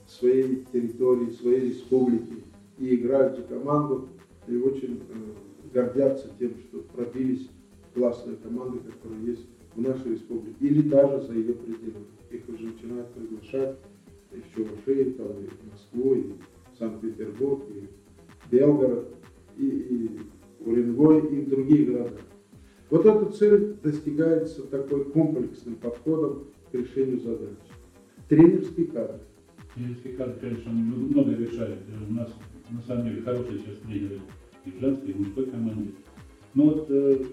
своей 0.06 0.64
территории, 0.72 1.30
своей 1.30 1.70
республики 1.70 2.42
и 2.78 2.94
играют 2.94 3.36
за 3.36 3.42
команду 3.44 4.08
и 4.46 4.56
очень 4.56 5.00
э, 5.08 5.72
гордятся 5.72 6.30
тем, 6.38 6.52
что 6.68 6.80
пробились 6.94 7.48
классные 7.94 8.36
команды, 8.36 8.78
которые 8.78 9.26
есть 9.26 9.46
в 9.74 9.80
нашей 9.80 10.12
республике, 10.12 10.56
или 10.60 10.82
даже 10.82 11.26
за 11.26 11.34
ее 11.34 11.54
пределами. 11.54 12.06
Их 12.30 12.48
уже 12.48 12.66
начинают 12.66 13.08
приглашать 13.12 13.76
и 14.32 14.40
в 14.40 14.54
Чувашию, 14.54 15.14
там, 15.14 15.26
и 15.28 15.46
в 15.46 15.72
Москву, 15.72 16.14
и 16.14 16.22
в 16.22 16.78
Санкт-Петербург, 16.78 17.62
и 17.70 17.88
в 18.46 18.50
Белгород, 18.50 19.14
и, 19.56 19.66
и 19.66 20.20
в 20.60 20.68
Уренгой, 20.68 21.26
и 21.26 21.40
в 21.40 21.48
другие 21.48 21.86
города. 21.86 22.20
Вот 22.88 23.05
эта 23.05 23.26
цель 23.33 23.76
достигается 23.83 24.62
такой 24.62 25.05
комплексным 25.07 25.76
подходом 25.76 26.45
к 26.71 26.75
решению 26.75 27.21
задач. 27.21 27.57
Тренерский 28.28 28.87
кадр. 28.87 29.21
Тренерский 29.75 30.12
кадр, 30.12 30.35
конечно, 30.40 30.71
много 30.71 31.33
решает. 31.33 31.78
У 32.09 32.12
нас 32.12 32.33
на 32.71 32.83
самом 32.83 33.09
деле 33.09 33.23
хорошие 33.23 33.59
сейчас 33.59 33.76
тренеры 33.78 34.21
и 34.64 34.71
в 34.71 34.81
женской, 34.81 35.11
и 35.11 35.12
в 35.12 35.19
мужской 35.19 35.47
команде. 35.47 35.93
Но 36.55 36.64
вот 36.64 36.87
э, 36.90 37.25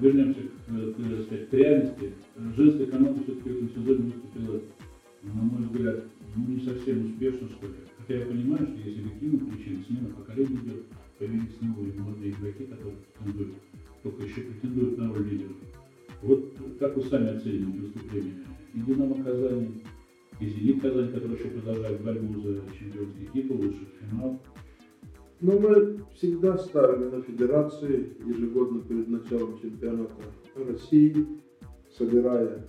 вернемся 0.00 0.40
к, 0.40 0.66
к, 0.66 0.96
так 0.96 1.22
сказать, 1.24 1.50
к 1.50 1.52
реальности. 1.52 2.12
Женская 2.56 2.86
команда 2.86 3.22
все-таки 3.22 3.48
в 3.48 3.56
этом 3.56 3.70
сезоне 3.70 4.12
выступила, 4.12 4.60
на 5.22 5.42
мой 5.42 5.62
взгляд, 5.66 6.04
ну, 6.36 6.54
не 6.54 6.60
совсем 6.60 7.06
успешно, 7.06 7.48
что 7.48 7.66
ли. 7.66 7.74
Хотя 7.98 8.18
я 8.18 8.26
понимаю, 8.26 8.66
что 8.66 8.88
есть 8.88 8.98
объективные 8.98 9.52
причины, 9.52 9.84
смена 9.84 10.08
поколения 10.14 10.56
идет, 10.56 10.84
появились 11.18 11.60
новые 11.60 11.92
молодые 11.94 12.32
игроки, 12.32 12.64
которые 12.64 12.96
претендуют, 13.18 13.54
только 14.02 14.24
еще 14.24 14.42
претендуют 14.42 14.98
на 14.98 15.12
роль 15.12 15.28
лидеров. 15.28 15.56
Вот 16.22 16.52
как 16.78 16.96
вы 16.96 17.02
сами 17.02 17.36
оцениваете 17.36 17.78
выступление 17.80 18.34
и 18.74 18.80
Динамо 18.80 19.22
Казани, 19.22 19.82
и 20.38 20.46
Зенит 20.46 20.82
Казань, 20.82 21.12
который 21.12 21.36
еще 21.36 21.48
продолжает 21.48 22.02
борьбу 22.02 22.40
за 22.40 22.60
чемпионский 22.78 23.28
титул, 23.32 23.58
в 23.58 24.10
финал. 24.10 24.40
Но 25.40 25.58
мы 25.58 25.98
всегда 26.14 26.58
ставили 26.58 27.10
на 27.10 27.22
федерации 27.22 28.14
ежегодно 28.26 28.80
перед 28.82 29.08
началом 29.08 29.58
чемпионата 29.60 30.12
России, 30.54 31.26
собирая 31.96 32.66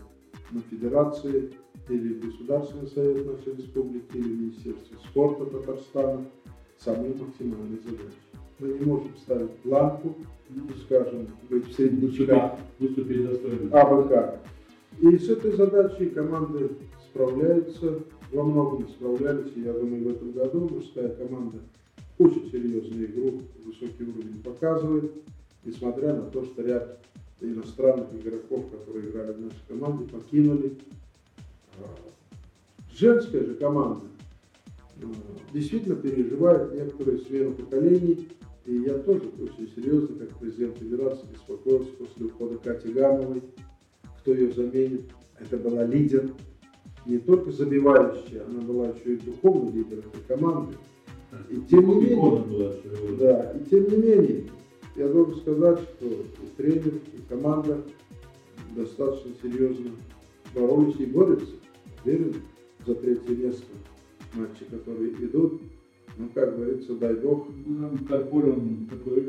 на 0.51 0.61
федерации 0.61 1.51
или 1.89 2.13
Государственный 2.13 2.88
совет 2.88 3.25
нашей 3.25 3.55
республики, 3.55 4.17
или 4.17 4.33
Министерство 4.33 4.95
спорта 4.97 5.45
Татарстана 5.45 6.25
самые 6.77 7.13
максимальные 7.15 7.79
задачи. 7.83 8.30
Мы 8.62 8.68
не 8.68 8.86
можем 8.86 9.18
ставить 9.18 9.56
планку, 9.63 10.15
ну, 10.50 10.68
скажем, 10.86 11.27
быть 11.50 11.68
в 11.68 11.74
среднячках 11.74 12.60
Выступили 12.77 13.25
достойно. 13.25 13.82
АБК. 13.82 14.39
И 15.00 15.18
с 15.18 15.30
этой 15.30 15.53
задачей 15.53 16.12
команды 16.12 16.70
справляются, 17.10 18.01
во 18.32 18.44
многом 18.44 18.88
справлялись, 18.88 19.51
и 19.56 19.62
я 19.62 19.74
думаю, 19.74 20.03
в 20.03 20.10
этом 20.10 20.32
году 20.34 20.70
мужская 20.70 21.10
команда 21.10 21.58
очень 22.20 22.51
серьезную 22.51 23.06
игру, 23.08 23.41
высокий 23.65 24.03
уровень 24.03 24.44
показывает, 24.44 25.12
несмотря 25.65 26.13
на 26.13 26.24
то, 26.30 26.46
что 26.46 26.62
ряд 26.62 27.00
иностранных 27.41 28.13
игроков, 28.13 28.65
которые 28.70 29.10
играли 29.10 29.32
в 29.34 29.41
нашей 29.41 29.62
команде, 29.68 30.06
покинули. 30.06 30.77
А, 31.80 31.86
женская 32.94 33.44
же 33.44 33.56
команда 33.56 34.06
э, 35.01 35.06
действительно 35.51 35.96
переживает 35.96 36.74
некоторые 36.75 37.18
смену 37.20 37.53
поколений, 37.53 38.27
и 38.65 38.75
я 38.84 39.00
тоже 39.00 39.24
очень 39.39 39.72
серьезно, 39.75 40.15
как 40.18 40.38
президент 40.38 40.77
Федерации, 40.77 41.27
беспокоился 41.32 41.91
после 41.94 42.25
ухода 42.27 42.58
Кати 42.58 42.91
Гамовой, 42.91 43.41
кто 44.20 44.34
ее 44.34 44.51
заменит. 44.51 45.12
Это 45.39 45.58
была 45.58 45.84
лидер, 45.86 46.32
не 47.06 47.18
только 47.18 47.51
забивающая, 47.51 48.46
она 48.46 48.62
была 48.62 48.89
еще 48.89 49.15
и 49.15 49.18
духовный 49.18 49.72
лидер 49.72 50.00
этой 50.00 50.22
команды. 50.27 50.77
И 51.50 51.56
тем 51.70 51.88
не 51.88 51.96
менее, 51.96 52.74
да, 53.18 53.51
и 53.53 53.70
тем 53.70 53.89
не 53.89 53.98
менее, 53.98 54.51
я 54.96 55.08
должен 55.08 55.39
сказать, 55.39 55.80
что 55.80 56.06
и 56.06 56.48
тренер, 56.58 56.96
и 56.96 57.22
команда 57.30 57.82
достаточно 58.75 59.32
серьезно 59.41 59.91
боролись 60.53 61.00
и 61.00 61.06
борются, 61.06 61.56
уверен, 62.03 62.36
за 62.86 62.96
третье 62.96 63.36
место 63.36 63.65
матчи, 64.34 64.65
которые 64.65 65.13
идут. 65.13 65.62
Ну, 66.18 66.30
как 66.34 66.56
говорится, 66.56 66.94
дай 66.96 67.15
бог. 67.15 67.48
Ну, 67.65 67.89
Карполь, 68.08 68.50
он 68.50 68.88
такой 68.89 69.24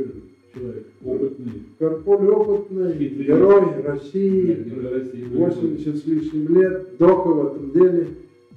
человек, 0.55 0.87
опытный. 1.05 1.63
Карполь 1.79 2.29
опытный, 2.29 2.93
Хитрый. 2.99 3.27
герой 3.27 3.83
России, 3.83 4.55
герой 4.65 5.01
России 5.01 5.25
80 5.25 5.97
с 5.97 6.07
лишним 6.07 6.55
лет, 6.55 6.97
Дока 6.99 7.29
в 7.29 7.47
этом 7.47 7.71
деле, 7.73 8.09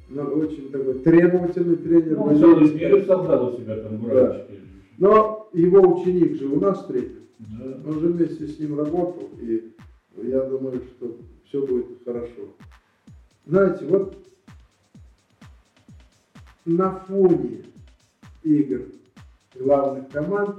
но 0.09 0.23
очень 0.23 0.71
такой 0.71 0.95
требовательный 0.99 1.77
тренер. 1.77 2.17
Ну, 2.17 2.23
он 2.23 2.37
целый 2.37 3.05
создал 3.05 3.53
у 3.53 3.57
себя 3.57 3.77
там 3.77 4.01
да. 4.07 4.47
Но 4.97 5.49
его 5.53 5.79
ученик 5.79 6.35
же 6.35 6.47
у 6.47 6.59
нас 6.59 6.85
тренер. 6.85 7.21
Да. 7.39 7.77
Он 7.87 7.99
же 7.99 8.07
вместе 8.07 8.47
с 8.47 8.59
ним 8.59 8.77
работал, 8.77 9.29
и 9.41 9.71
я 10.23 10.41
думаю, 10.43 10.81
что 10.97 11.17
все 11.45 11.65
будет 11.65 12.03
хорошо. 12.03 12.53
Знаете, 13.45 13.85
вот 13.85 14.17
на 16.65 16.91
фоне 16.91 17.65
игр 18.45 18.85
главных 19.55 20.09
команд 20.09 20.57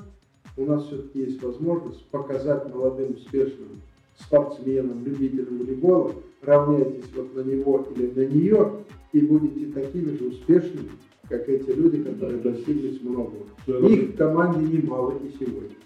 у 0.56 0.64
нас 0.64 0.86
все-таки 0.86 1.20
есть 1.20 1.42
возможность 1.42 2.04
показать 2.06 2.72
молодым 2.74 3.14
успешным 3.14 3.82
спортсменам, 4.18 5.04
любителям 5.04 5.58
волейбола, 5.58 6.14
равняйтесь 6.42 7.10
вот 7.14 7.34
на 7.34 7.40
него 7.40 7.86
или 7.94 8.06
на 8.06 8.32
нее, 8.32 8.72
и 9.12 9.20
будете 9.20 9.72
такими 9.72 10.16
же 10.16 10.28
успешными, 10.28 10.90
как 11.28 11.48
эти 11.48 11.70
люди, 11.70 12.02
которые 12.02 12.40
достигли 12.40 12.98
многого. 13.02 13.46
Их 13.66 14.14
в 14.14 14.16
команде 14.16 14.78
немало 14.78 15.14
и 15.18 15.30
сегодня. 15.38 15.76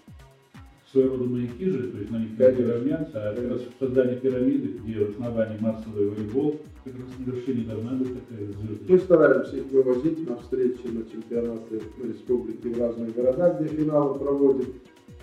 Своего 0.91 1.17
рода 1.17 1.29
маяки 1.29 1.65
же, 1.65 1.87
то 1.89 1.97
есть 1.99 2.11
на 2.11 2.17
них 2.17 2.37
надо 2.37 2.73
равняться, 2.73 3.29
а 3.29 3.35
как 3.35 3.49
раз 3.49 3.61
создание 3.79 4.17
пирамиды, 4.17 4.79
где 4.79 5.05
в 5.05 5.11
основании 5.11 5.57
массовый 5.59 6.09
волейбол, 6.09 6.59
как 6.83 6.93
раз 6.93 7.03
на 7.19 7.31
вершине 7.31 7.63
должна 7.65 7.91
быть 7.93 8.13
такая 8.13 8.47
звезда. 8.47 8.85
Мы 8.87 8.99
стараемся 8.99 9.57
их 9.57 9.65
вывозить 9.71 10.29
на 10.29 10.37
встречи, 10.37 10.87
на 10.87 11.03
чемпионаты 11.09 11.81
республики 12.03 12.67
в 12.67 12.79
разные 12.79 13.11
города, 13.11 13.57
где 13.59 13.75
финалы 13.75 14.19
проводят. 14.19 14.67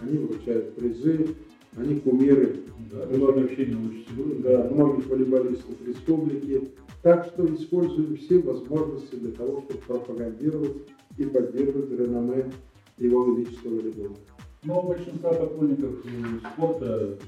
Они 0.01 0.19
вручают 0.19 0.75
призы, 0.75 1.35
они 1.77 2.01
кумиры 2.01 2.61
да, 2.93 3.07
многих, 3.07 4.43
да, 4.43 4.71
многих 4.71 5.07
волейболистов 5.09 5.75
республики. 5.87 6.71
Так 7.03 7.27
что 7.27 7.47
используем 7.55 8.17
все 8.17 8.39
возможности 8.41 9.15
для 9.17 9.33
того, 9.33 9.63
чтобы 9.63 9.81
пропагандировать 9.87 10.77
и 11.17 11.25
поддерживать 11.25 11.91
реноме 11.91 12.51
Его 12.99 13.33
Величества 13.33 13.69
волейбола. 13.69 14.17
Но 14.65 14.83
большинство 14.83 15.33
поклонников 15.35 16.05
э, 16.05 16.49
спорта, 16.53 17.19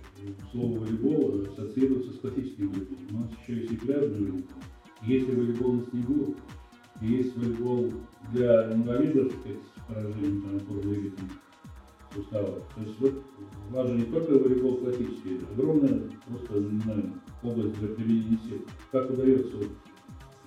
слово 0.51 0.79
волейбол 0.81 1.43
ассоциируется 1.43 2.13
с 2.13 2.19
классическим 2.19 2.71
волейболом. 2.71 3.07
У 3.11 3.19
нас 3.19 3.31
еще 3.43 3.61
есть 3.61 3.73
и 3.73 3.77
пляжный 3.77 4.19
волейбол, 4.19 4.43
есть 5.03 5.29
и 5.29 5.33
волейбол 5.33 5.73
на 5.75 5.87
снегу, 5.87 6.35
есть 7.01 7.37
волейбол 7.37 7.93
для 8.33 8.73
инвалидов 8.73 9.33
с 9.45 9.81
поражением 9.87 10.61
там, 10.61 11.31
суставов. 12.13 12.65
То 12.75 12.83
есть 12.83 13.01
вот 13.01 13.23
важен 13.71 13.99
не 13.99 14.05
только 14.07 14.33
волейбол 14.33 14.79
классический, 14.79 15.41
огромная 15.53 16.11
просто, 16.27 16.59
не 16.59 16.81
знаю, 16.81 17.13
область 17.45 17.79
для 17.79 17.89
применения 17.95 18.39
сил. 18.49 18.59
Как 18.91 19.09
удается? 19.09 19.57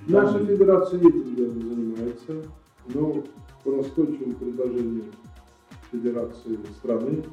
Наша 0.08 0.46
федерация 0.46 1.00
этим 1.00 1.34
делом 1.34 1.62
занимается, 1.62 2.46
но 2.94 3.24
по 3.64 3.72
настойчивому 3.72 4.34
предложению 4.34 5.06
Федерации 5.94 6.60
страны. 6.78 7.24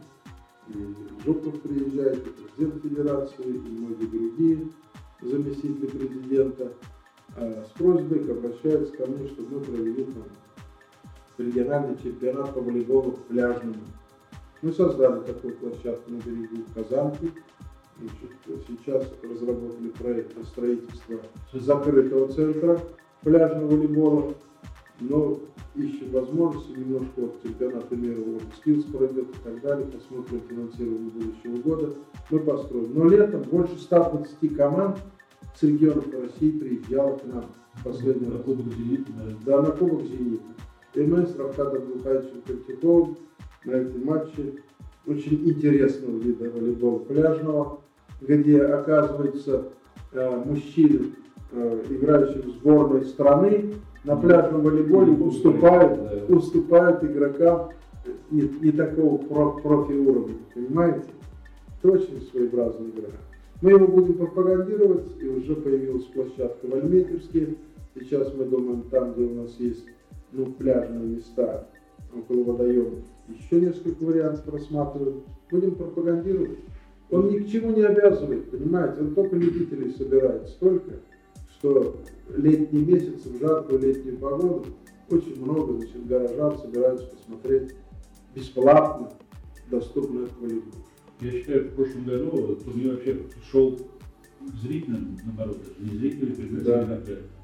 И 0.69 0.95
Жуков 1.25 1.61
приезжает, 1.63 2.25
и 2.25 2.31
президент 2.31 2.83
Федерации, 2.83 3.43
и 3.43 3.59
многие 3.59 4.07
другие 4.07 4.69
заместители 5.21 5.87
президента 5.87 6.73
а 7.37 7.65
с 7.65 7.79
просьбой 7.79 8.31
обращаются 8.31 8.97
ко 8.97 9.07
мне, 9.07 9.29
чтобы 9.29 9.59
мы 9.59 9.65
провели 9.65 10.05
там 10.05 10.25
региональный 11.39 11.97
чемпионат 12.03 12.55
по 12.55 12.61
волейболу 12.61 13.13
пляжному. 13.29 13.77
Мы 14.63 14.73
создали 14.73 15.21
такую 15.25 15.55
площадку 15.55 16.11
на 16.11 16.19
берегу 16.19 16.65
Казанки. 16.75 17.33
Значит, 17.99 18.67
сейчас 18.67 19.07
разработали 19.23 19.89
проект 19.89 20.37
на 20.37 20.45
строительство 20.45 21.21
закрытого 21.53 22.29
центра 22.29 22.81
пляжного 23.23 23.67
волейбола. 23.69 24.35
Но 25.01 25.41
ищем 25.75 26.11
возможности, 26.11 26.73
немножко 26.73 27.13
вот 27.17 27.43
чемпионата 27.43 27.97
мира 27.97 28.19
World 28.19 28.53
Skills 28.63 28.91
пройдет 28.97 29.29
и 29.31 29.39
так 29.43 29.61
далее, 29.63 29.87
посмотрим 29.87 30.43
финансирование 30.49 31.11
будущего 31.11 31.57
года, 31.63 31.95
мы 32.31 32.39
построим. 32.41 32.93
Но 32.95 33.09
летом 33.09 33.43
больше 33.43 33.79
120 33.79 34.57
команд 34.57 34.99
с 35.55 35.63
регионов 35.63 36.07
России 36.13 36.51
приезжало 36.51 37.17
к 37.17 37.25
нам 37.25 37.45
в 37.75 37.85
последний 37.85 38.27
на 38.27 38.35
раз. 38.35 38.43
Кубок 38.45 38.73
Зенита, 38.75 39.13
да? 39.13 39.35
Да, 39.47 39.63
на 39.63 39.71
Кубок 39.71 40.03
Зенита. 40.03 40.45
И 40.95 41.01
мы 41.03 41.25
с 41.27 41.35
Михайловичем 41.35 42.43
Картяковым 42.43 43.17
на 43.65 43.73
эти 43.73 43.97
матчи 43.97 44.61
очень 45.07 45.49
интересного 45.49 46.19
вида 46.19 46.51
волейбола 46.51 46.99
пляжного, 47.01 47.81
где, 48.21 48.63
оказывается, 48.63 49.69
э, 50.13 50.45
мужчины, 50.45 51.15
э, 51.53 51.83
играющие 51.91 52.43
в 52.43 52.49
сборной 52.51 53.05
страны, 53.05 53.75
на 54.05 54.17
пляжном 54.17 54.63
волейболе 54.63 55.13
уступают, 55.13 56.31
уступают 56.31 57.05
игрокам 57.05 57.71
не, 58.31 58.43
не 58.61 58.73
такого 58.73 59.19
про, 59.19 59.51
профи 59.61 59.93
уровня, 59.93 60.37
понимаете? 60.55 61.09
Это 61.83 61.93
очень 61.93 62.21
своеобразная 62.31 62.89
игра. 62.89 63.09
Мы 63.61 63.73
его 63.73 63.87
будем 63.87 64.15
пропагандировать, 64.15 65.07
и 65.21 65.27
уже 65.27 65.55
появилась 65.55 66.05
площадка 66.05 66.67
в 66.67 66.75
Альметьевске. 66.75 67.57
Сейчас 67.95 68.33
мы 68.35 68.45
думаем, 68.45 68.83
там, 68.91 69.13
где 69.13 69.25
у 69.25 69.35
нас 69.35 69.55
есть 69.59 69.85
ну, 70.33 70.47
пляжные 70.47 71.17
места 71.17 71.67
около 72.15 72.45
водоемов, 72.45 73.01
еще 73.29 73.61
несколько 73.61 74.03
вариантов 74.03 74.49
рассматриваем. 74.53 75.23
Будем 75.51 75.75
пропагандировать. 75.75 76.59
Он 77.11 77.29
ни 77.29 77.39
к 77.39 77.49
чему 77.49 77.73
не 77.73 77.83
обязывает, 77.83 78.51
понимаете? 78.51 79.01
Он 79.01 79.15
только 79.15 79.37
любителей 79.37 79.93
собирает 79.93 80.49
столько, 80.49 80.93
что 81.61 81.95
летний 82.37 82.83
месяц, 82.83 83.27
в 83.27 83.39
жаркую 83.39 83.81
летнюю 83.81 84.17
погоду, 84.19 84.67
очень 85.11 85.43
много 85.45 85.75
значит, 85.75 86.07
горожан 86.07 86.59
собираются 86.59 87.07
посмотреть 87.07 87.75
бесплатно 88.35 89.13
доступную 89.71 90.29
волейбол. 90.41 90.73
Я 91.21 91.33
считаю, 91.33 91.69
в 91.69 91.75
прошлом 91.75 92.05
году 92.05 92.57
турнир 92.65 92.95
вообще 92.95 93.21
шел 93.51 93.79
зрительным, 94.63 95.19
наоборот, 95.27 95.59
не 95.79 95.99
зрители 95.99 96.33
пригласили 96.33 96.61
да. 96.61 96.99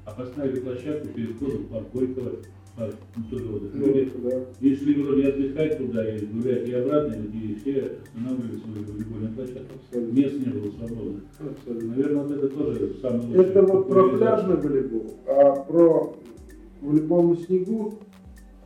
а 0.05 0.11
поставили 0.11 0.61
площадку 0.61 1.09
перед 1.09 1.35
входом 1.35 1.57
в 1.57 1.67
парк 1.67 1.85
Горького, 1.93 2.31
Ну, 2.77 3.93
да. 4.23 4.45
И 4.61 4.75
шли 4.75 5.01
вроде 5.01 5.29
отдыхать 5.29 5.77
туда, 5.79 6.15
и 6.15 6.25
гулять, 6.25 6.69
и 6.69 6.73
обратно, 6.73 7.15
и 7.15 7.55
все 7.55 7.97
останавливали 8.05 8.59
свою 8.59 8.85
волейбольную 8.85 9.33
площадку. 9.33 9.73
Абсолютно. 9.83 10.19
Мест 10.19 10.33
не 10.33 10.51
было 10.53 10.71
свободно. 10.71 11.21
Абсолютно. 11.39 11.89
Наверное, 11.89 12.23
вот 12.23 12.31
это 12.31 12.47
тоже 12.49 12.95
самое 13.01 13.21
лучшее. 13.23 13.43
Это 13.45 13.61
вот 13.63 13.89
про 13.89 14.09
пляжный 14.09 14.57
волейбол, 14.57 15.13
а 15.25 15.55
про 15.55 16.17
волейбол 16.81 17.29
на 17.29 17.37
снегу 17.37 17.93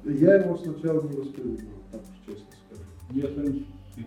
я 0.04 0.36
его 0.36 0.58
сначала 0.58 1.02
не 1.04 1.16
воспринимал, 1.16 1.82
так 1.92 2.02
честно 2.26 2.46
скажу. 2.68 2.84
Я 3.14 3.28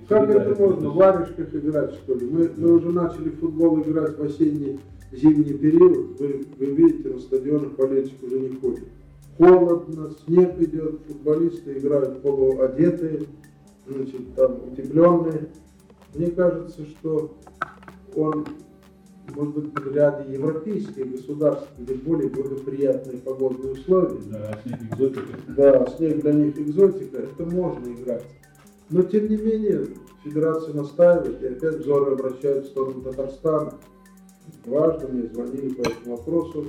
как 0.09 0.29
это 0.29 0.63
можно? 0.63 0.91
В 0.91 0.97
варежках 0.97 1.55
играть, 1.55 1.95
что 1.95 2.15
ли? 2.15 2.27
Мы, 2.27 2.51
мы 2.57 2.75
уже 2.75 2.91
начали 2.91 3.31
в 3.31 3.39
футбол 3.39 3.81
играть 3.81 4.19
в 4.19 4.23
осенний, 4.23 4.81
зимний 5.13 5.55
период. 5.55 6.19
Вы, 6.21 6.45
вы 6.59 6.67
видите, 6.67 7.11
на 7.11 7.21
стадионах 7.21 7.73
болельщик 7.73 8.23
уже 8.23 8.41
не 8.41 8.49
ходит. 8.57 8.85
Холодно, 9.39 10.11
снег 10.25 10.61
идет, 10.61 11.01
футболисты 11.07 11.79
играют 11.79 12.23
полуодетые, 12.23 13.27
значит, 13.87 14.35
там 14.35 14.61
утепленные. 14.69 15.49
Мне 16.15 16.31
кажется, 16.31 16.87
что 16.87 17.35
он 18.15 18.47
может 19.35 19.55
быть, 19.55 19.73
в 19.85 19.95
ряде 19.95 20.33
европейских 20.33 21.11
государств, 21.11 21.69
где 21.79 21.95
более 21.95 22.29
благоприятные 22.29 23.19
погодные 23.19 23.73
условия, 23.73 24.21
Да, 24.31 24.59
снег 24.63 24.83
экзотика. 24.93 25.39
да, 25.49 25.87
снег 25.97 26.21
для 26.21 26.33
них 26.33 26.59
экзотика, 26.59 27.19
это 27.19 27.45
можно 27.47 27.93
играть. 27.93 28.25
Но, 28.91 29.03
тем 29.03 29.29
не 29.29 29.37
менее, 29.37 29.87
Федерация 30.23 30.75
настаивает, 30.75 31.43
и 31.43 31.47
опять 31.47 31.77
взоры 31.77 32.13
обращают 32.13 32.67
в 32.67 32.69
сторону 32.69 33.03
Татарстана. 33.03 33.75
Важно, 34.67 35.09
мне 35.09 35.29
звонили 35.29 35.75
по 35.75 35.81
этому 35.83 36.17
вопросу. 36.17 36.67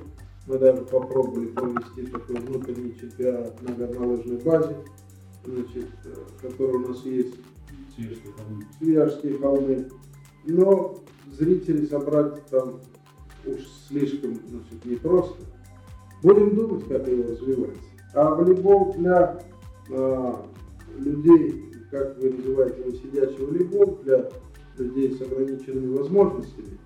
Мы 0.47 0.59
даже 0.59 0.81
попробовали 0.83 1.47
провести 1.47 2.05
такой 2.07 2.35
внутренний 2.35 2.95
чемпионат 2.99 3.61
на 3.61 3.73
горнолыжной 3.73 4.37
базе, 4.37 4.75
значит, 5.43 5.87
э, 6.05 6.15
который 6.41 6.75
у 6.75 6.87
нас 6.87 7.03
есть. 7.03 7.35
Свияжские 8.77 9.37
холмы. 9.37 9.87
Но 10.45 10.99
зрителей 11.31 11.87
собрать 11.87 12.45
там 12.47 12.81
уж 13.45 13.59
слишком 13.87 14.35
значит, 14.47 14.83
непросто. 14.83 15.41
Будем 16.21 16.55
думать, 16.55 16.87
как 16.87 17.07
его 17.07 17.23
развивать. 17.23 17.77
А 18.13 18.35
волейбол 18.35 18.93
для 18.97 19.39
а, 19.91 20.45
людей, 20.97 21.71
как 21.91 22.17
вы 22.17 22.31
называете 22.31 22.81
его, 22.81 22.91
сидячий 22.91 23.45
волейбол, 23.45 23.99
для 24.03 24.29
людей 24.77 25.15
с 25.15 25.21
ограниченными 25.21 25.97
возможностями, 25.97 26.77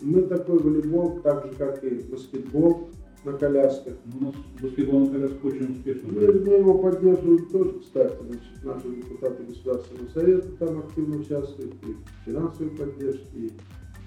мы 0.00 0.22
такой 0.22 0.58
волейбол, 0.58 1.20
так 1.22 1.46
же 1.46 1.52
как 1.56 1.82
и 1.84 1.90
баскетбол 2.10 2.88
на 3.24 3.32
колясках, 3.32 3.94
Ну, 4.06 4.18
У 4.20 4.24
нас 4.30 4.34
баскетбол 4.62 5.00
на 5.00 5.10
коляске 5.10 5.38
очень 5.42 5.72
успешно. 5.72 6.08
мы, 6.12 6.20
мы 6.32 6.52
его 6.54 6.78
поддерживаем 6.78 7.46
тоже, 7.46 7.78
кстати. 7.80 8.14
Значит, 8.26 8.64
наши 8.64 8.88
депутаты 8.96 9.42
Государственного 9.44 10.08
совета 10.10 10.48
там 10.58 10.78
активно 10.78 11.16
участвуют, 11.18 11.74
и 11.86 11.92
в 11.92 12.24
финансовой 12.26 12.70
поддержке, 12.70 13.26
и 13.34 13.52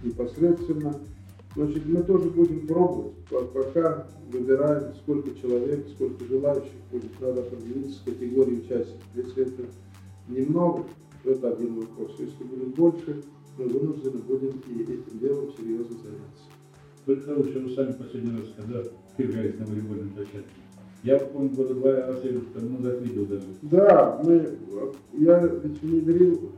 непосредственно. 0.04 0.96
Значит, 1.56 1.86
мы 1.86 2.02
тоже 2.04 2.30
будем 2.30 2.66
пробовать, 2.66 3.14
По- 3.30 3.42
пока 3.42 4.08
выбираем, 4.32 4.94
сколько 5.04 5.38
человек, 5.40 5.86
сколько 5.94 6.24
желающих 6.26 6.72
будет. 6.92 7.12
Надо 7.20 7.42
определиться 7.42 8.00
с 8.00 8.02
категорией 8.04 8.60
участников. 8.60 9.04
Если 9.16 9.44
это 9.44 9.64
немного, 10.30 10.86
то 11.24 11.32
это 11.32 11.50
один 11.52 11.76
вопрос. 11.82 12.16
Если 12.20 12.44
будет 12.46 12.74
больше, 12.76 13.22
мы 13.58 13.66
вынуждены 13.68 14.20
будем 14.20 14.62
и 14.68 14.82
этим 14.84 15.20
делом 15.20 15.52
серьезно 15.58 15.98
заняться. 15.98 16.46
Только 17.06 17.30
лучше 17.32 17.60
вы 17.60 17.72
сами 17.72 17.92
последний 17.94 18.38
раз, 18.40 18.48
когда 18.56 18.84
впрягались 19.14 19.60
на 19.60 19.66
волейбольном 19.66 20.10
площадке. 20.12 20.62
Я 21.04 21.18
помню, 21.18 21.50
года 21.50 21.74
два 21.74 21.94
раз 21.94 22.24
я 22.24 22.40
там 22.54 22.74
назад 22.74 23.02
видел 23.02 23.26
даже. 23.26 23.44
Да, 23.64 24.22
мы, 24.24 24.58
я 25.18 25.40
ведь 25.40 25.82
внедрил 25.82 26.52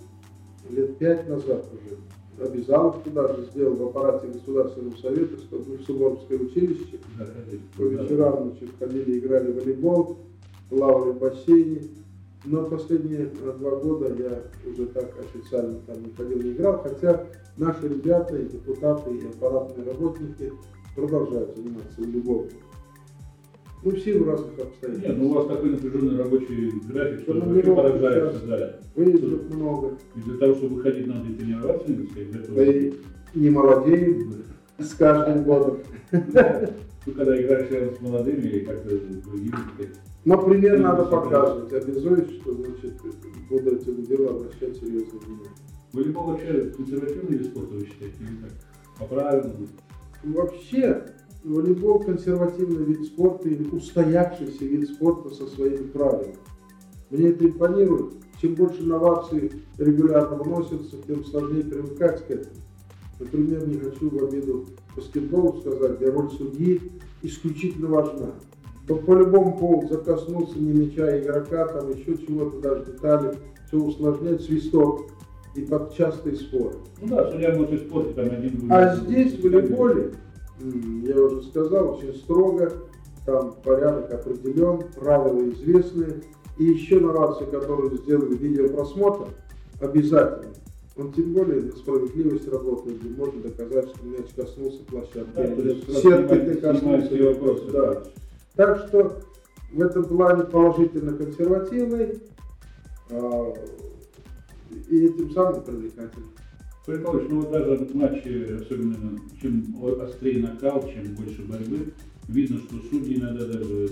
лет 0.69 0.97
пять 0.97 1.29
назад 1.29 1.65
уже, 1.73 2.45
обязал 2.45 2.89
их 2.91 3.03
туда 3.03 3.34
же, 3.34 3.45
сделал 3.51 3.75
в 3.75 3.84
аппарате 3.86 4.27
Государственного 4.27 4.97
совета, 4.97 5.38
что 5.38 5.63
мы 5.65 5.77
в 5.77 5.84
Суворовское 5.84 6.39
училище, 6.39 6.99
Заходили. 7.17 7.62
по 7.77 7.82
вечерам 7.84 8.49
значит, 8.49 8.69
ходили, 8.79 9.19
играли 9.19 9.51
в 9.51 9.56
волейбол, 9.56 10.17
плавали 10.69 11.12
в 11.12 11.19
бассейне. 11.19 11.82
Но 12.45 12.65
последние 12.65 13.32
э, 13.41 13.53
два 13.58 13.71
года 13.77 14.13
я 14.15 14.43
уже 14.69 14.86
так 14.88 15.13
официально 15.17 15.79
там 15.88 16.03
не 16.03 16.12
ходил, 16.12 16.41
не 16.41 16.51
играл, 16.51 16.82
хотя 16.84 17.25
наши 17.58 17.88
ребята, 17.88 18.36
и 18.36 18.49
депутаты, 18.49 19.15
и 19.15 19.27
аппаратные 19.27 19.88
работники 19.88 20.51
продолжают 20.95 21.56
заниматься 21.56 22.01
волейболом. 22.01 22.49
Ну, 23.84 23.91
в 23.91 23.99
силу 23.99 24.25
разных 24.25 24.60
обстоятельств. 24.60 25.10
Нет, 25.10 25.17
ну 25.17 25.29
у 25.29 25.34
вас 25.34 25.47
такой 25.47 25.71
напряженный 25.71 26.17
рабочий 26.17 26.71
график, 26.88 27.21
что 27.21 27.75
поражается, 27.75 28.39
сейчас. 28.39 28.60
да. 28.60 28.79
Выездов 28.95 29.53
много. 29.53 29.97
И 30.15 30.21
для 30.21 30.38
того, 30.38 30.56
чтобы 30.56 30.82
ходить, 30.82 31.08
надо 31.08 31.29
и 31.29 31.34
тренироваться, 31.34 31.91
надо 31.91 32.06
сказать, 32.06 32.32
для 32.32 32.39
этого. 32.41 32.56
Да 32.56 32.65
и 32.65 32.93
не 33.36 33.49
молодеем 33.49 34.34
с 34.79 34.93
каждым 34.93 35.43
годом. 35.43 35.79
Ну, 37.06 37.12
когда 37.12 37.41
играешь 37.41 37.69
рядом 37.69 37.95
с 37.95 37.99
молодыми 37.99 38.39
или 38.39 38.60
как-то 38.63 38.89
другими, 38.95 39.58
Но 40.25 40.41
пример 40.41 40.79
надо 40.79 41.03
показывать, 41.03 41.73
обязуюсь, 41.73 42.41
что 42.41 42.53
значит, 42.53 42.93
буду 43.49 43.75
этим 43.75 44.03
делом 44.03 44.38
обращать 44.38 44.77
серьезное 44.77 45.19
внимание. 45.19 45.49
волейбол 45.91 46.23
вообще 46.27 46.71
консервативный 46.77 47.38
вид 47.38 47.47
спорта, 47.47 47.73
вы 47.73 47.86
считаете, 47.86 48.15
или 48.21 48.38
как? 48.38 48.51
По-правильному? 48.99 49.67
Вообще, 50.23 51.05
волейбол 51.43 51.99
консервативный 51.99 52.86
вид 52.86 53.05
спорта 53.05 53.49
или 53.49 53.67
устоявшийся 53.69 54.63
вид 54.63 54.88
спорта 54.89 55.29
со 55.29 55.45
своими 55.47 55.88
правилами. 55.88 56.38
Мне 57.09 57.29
это 57.29 57.45
импонирует. 57.45 58.13
Чем 58.41 58.55
больше 58.55 58.83
новаций 58.83 59.51
регулярно 59.77 60.38
вносятся, 60.38 60.97
тем 61.05 61.23
сложнее 61.25 61.63
привыкать 61.63 62.25
к 62.25 62.31
этому. 62.31 62.55
Например, 63.19 63.67
не 63.67 63.77
хочу 63.77 64.09
в 64.09 64.23
обиду 64.23 64.65
баскетболу 64.95 65.59
сказать, 65.59 65.97
где 65.97 66.09
роль 66.09 66.29
судьи 66.31 66.81
исключительно 67.21 67.88
важна. 67.88 68.33
То 68.88 68.96
по 68.96 69.13
любому 69.13 69.58
поводу 69.58 69.93
закоснуться 69.93 70.60
не 70.60 70.74
мяча 70.74 71.19
игрока, 71.19 71.67
там 71.67 71.89
еще 71.91 72.17
чего-то, 72.17 72.60
даже 72.60 72.86
детали, 72.86 73.38
все 73.67 73.78
усложняет 73.78 74.41
свисток 74.41 75.06
и 75.56 75.62
под 75.62 75.93
частые 75.96 76.36
споры. 76.36 76.76
Ну 77.02 77.15
да, 77.15 77.32
судья 77.32 77.56
может 77.56 77.74
испортить 77.74 78.15
там 78.15 78.26
один 78.26 78.72
А 78.72 78.96
здесь 78.96 79.39
в 79.39 79.43
волейболе, 79.43 80.12
я 81.04 81.15
уже 81.22 81.43
сказал, 81.43 81.96
очень 81.96 82.13
строго, 82.15 82.74
там 83.26 83.56
порядок 83.63 84.12
определен, 84.13 84.84
правила 84.96 85.48
известны. 85.50 86.22
И 86.58 86.65
еще 86.65 87.00
новация, 87.00 87.48
которую 87.48 87.98
сделали 87.98 88.36
видеопросмотр, 88.36 89.30
обязательно. 89.82 90.54
Он 90.96 91.12
тем 91.12 91.34
более 91.34 91.62
на 91.62 91.72
справедливость 91.72 92.48
работает, 92.48 93.02
где 93.02 93.10
можно 93.10 93.41
доказать, 93.41 93.89
что 93.89 94.06
мяч 94.06 94.28
коснулся 94.36 94.84
площадки. 94.84 95.32
Да, 95.36 96.00
Сетки 96.00 96.36
ты 96.36 96.56
коснулся. 96.56 97.72
Да. 97.72 98.04
Так 98.55 98.87
что 98.87 99.21
в 99.71 99.81
этом 99.81 100.05
плане 100.05 100.43
положительно 100.43 101.13
консервативный 101.17 102.19
а, 103.09 103.53
и 104.89 105.05
этим 105.05 105.31
самым 105.31 105.63
привлекательный. 105.63 106.27
Олег 106.85 107.05
Павлович, 107.05 107.29
ну 107.29 107.41
вот 107.41 107.51
даже 107.51 107.75
в 107.85 107.95
матче, 107.95 108.59
особенно 108.61 109.17
чем 109.41 109.75
острее 110.01 110.43
накал, 110.43 110.83
чем 110.87 111.15
больше 111.15 111.43
борьбы, 111.43 111.93
видно, 112.27 112.59
что 112.59 112.75
судьи 112.89 113.17
иногда 113.17 113.45
даже 113.45 113.89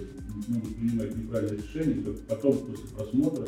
могут 0.48 0.76
принимать 0.76 1.16
неправильные 1.16 1.62
решения, 1.62 2.04
только 2.04 2.22
потом, 2.28 2.58
после 2.58 2.88
просмотра, 2.96 3.48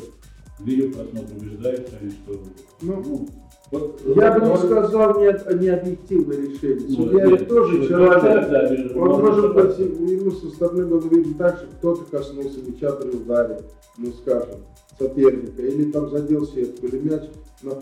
видеопросмотра 0.60 1.34
убеждаются 1.34 1.96
они, 2.00 2.10
что... 2.10 2.42
Ну, 2.80 3.02
Ну, 3.02 3.28
вот, 3.70 4.00
Я 4.14 4.38
бы 4.38 4.46
не 4.46 4.56
сказал 4.56 5.20
не, 5.20 5.58
не 5.58 5.68
объективное 5.68 6.36
решение. 6.36 6.86
Ну, 6.88 6.94
Судья 6.94 7.26
ведь 7.26 7.48
тоже 7.48 7.88
да, 7.88 8.20
да, 8.20 8.48
да, 8.48 9.00
Он 9.00 9.20
может 9.22 9.54
быть, 9.54 9.78
ему 9.78 10.30
со 10.30 10.50
стороны 10.50 10.86
было 10.86 11.00
видно 11.08 11.34
так, 11.38 11.56
что 11.58 11.66
кто-то 11.78 12.04
коснулся 12.10 12.58
мяча 12.66 12.92
при 12.92 13.10
ударе, 13.10 13.60
ну 13.98 14.12
скажем, 14.12 14.60
соперника, 14.98 15.62
или 15.62 15.90
там 15.90 16.10
задел 16.10 16.46
сетку, 16.46 16.86
или 16.86 16.98
мяч 16.98 17.22
на, 17.62 17.72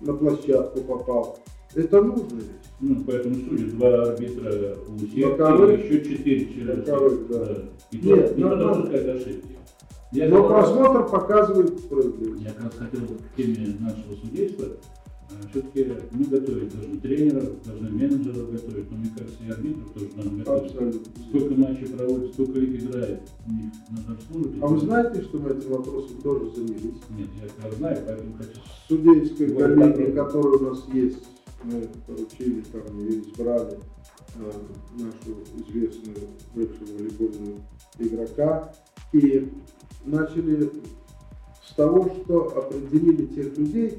на 0.00 0.14
площадку 0.14 0.80
попал. 0.80 1.38
Это 1.74 2.02
нужно 2.02 2.36
ведь. 2.36 2.62
Ну, 2.80 3.02
поэтому 3.06 3.34
судят 3.34 3.76
два 3.76 4.02
арбитра 4.02 4.76
у 4.88 4.92
Боковых. 4.92 5.84
еще 5.84 6.04
четыре 6.04 6.46
через 6.52 6.76
Боковых, 6.78 7.28
да. 7.28 7.58
И 7.90 7.98
то, 7.98 8.06
Нет, 8.06 8.38
и 8.38 8.42
то 8.42 8.48
нормально. 8.48 8.74
допускают 8.74 9.08
ошибки. 9.22 9.58
Я 10.12 10.28
Но 10.28 10.46
просмотр 10.46 11.06
показывает 11.08 11.78
справедливость. 11.78 12.42
Я 12.42 12.50
как 12.50 12.64
раз 12.64 12.74
хотел 12.74 13.00
к 13.06 13.36
теме 13.36 13.76
нашего 13.80 14.14
судейства. 14.20 14.66
Все-таки 15.50 15.92
мы 16.12 16.24
готовить 16.24 16.74
должны 16.74 17.00
тренеров, 17.00 17.62
должны 17.64 17.90
менеджеров 17.90 18.52
готовить, 18.52 18.90
но 18.90 18.96
мне 18.98 19.10
кажется, 19.16 19.44
и 19.44 19.50
арбитров 19.50 19.92
тоже 19.92 20.08
надо 20.16 20.30
готовить. 20.30 20.70
Абсолютно. 20.72 21.22
Сколько 21.28 21.54
матчей 21.54 21.86
проводят, 21.88 22.32
сколько 22.32 22.58
их 22.58 22.82
играет, 22.82 23.20
них 23.46 23.72
надо 23.90 24.12
обслуживать. 24.12 24.62
А 24.62 24.66
вы 24.66 24.78
знаете, 24.80 25.22
что 25.22 25.38
мы 25.38 25.50
этим 25.50 25.70
вопросом 25.70 26.16
тоже 26.22 26.50
занялись? 26.54 27.00
Нет, 27.10 27.28
я 27.40 27.66
это 27.66 27.76
знаю, 27.76 28.02
поэтому 28.06 28.34
хочу... 28.34 28.60
Судейской 28.88 29.52
Вот 29.52 29.62
коллегии, 29.62 30.12
так. 30.12 30.26
которая 30.26 30.58
у 30.58 30.62
нас 30.70 30.84
есть, 30.92 31.24
мы 31.64 31.88
поручили, 32.06 32.62
там, 32.72 33.08
избрали 33.08 33.78
э, 34.36 34.52
нашу 34.98 35.38
известную 35.68 36.28
бывшую 36.54 36.96
волейбольную 36.96 37.56
игрока 37.98 38.74
и 39.12 39.48
начали 40.04 40.70
с 41.66 41.74
того, 41.74 42.10
что 42.22 42.56
определили 42.58 43.26
тех 43.26 43.56
людей, 43.56 43.98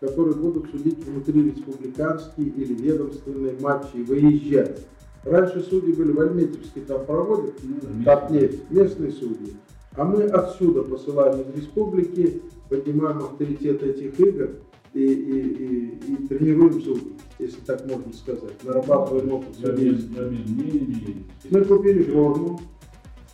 которые 0.00 0.34
будут 0.34 0.70
судить 0.70 1.04
внутри 1.04 1.50
республиканские 1.50 2.48
или 2.48 2.74
ведомственные 2.74 3.56
матчи 3.60 3.96
и 3.96 4.02
выезжать. 4.02 4.80
Раньше 5.24 5.60
судьи 5.60 5.92
были 5.92 6.12
в 6.12 6.20
Альметьевске, 6.20 6.80
там 6.80 7.04
проводят, 7.04 7.54
Ну, 7.62 8.04
так 8.04 8.30
нет, 8.30 8.70
местные 8.70 9.12
судьи. 9.12 9.54
А 9.96 10.04
мы 10.04 10.24
отсюда 10.24 10.82
посылаем 10.82 11.42
из 11.42 11.54
республики, 11.54 12.42
поднимаем 12.70 13.18
авторитет 13.18 13.82
этих 13.82 14.18
игр 14.18 14.50
и, 14.94 15.04
и, 15.04 15.40
и, 15.40 16.14
и 16.14 16.26
тренируем 16.28 16.80
судей, 16.80 17.16
если 17.38 17.60
так 17.66 17.86
можно 17.86 18.12
сказать. 18.14 18.54
Нарабатываем 18.64 19.32
опыт 19.32 19.58
мнениями. 19.58 21.26
Мы 21.50 21.64
купили 21.64 22.04
форму, 22.04 22.58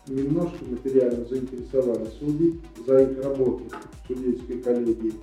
немножко 0.09 0.64
материально 0.68 1.24
заинтересовали 1.24 2.09
судей 2.18 2.61
за 2.85 3.02
их 3.02 3.22
работу 3.22 3.62
в 4.02 4.07
судейской 4.09 4.59
коллегии. 4.59 5.14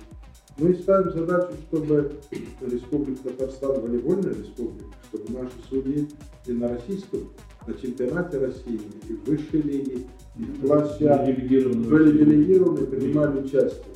Мы 0.56 0.74
ставим 0.74 1.12
задачу, 1.12 1.52
чтобы 1.68 2.12
Республика 2.60 3.28
Татарстан, 3.28 3.80
волейбольная 3.80 4.34
республика, 4.34 4.84
чтобы 5.08 5.32
наши 5.32 5.54
судьи 5.68 6.08
и 6.46 6.52
на 6.52 6.68
российском, 6.68 7.32
на 7.66 7.74
чемпионате 7.74 8.38
России, 8.38 8.80
и 9.08 9.12
в 9.14 9.24
высшей 9.24 9.62
лиге, 9.62 10.06
и 10.36 10.42
в 10.42 10.66
классе 10.66 11.08
были 11.08 12.18
делегированы, 12.18 12.86
принимали 12.86 13.40
участие. 13.40 13.94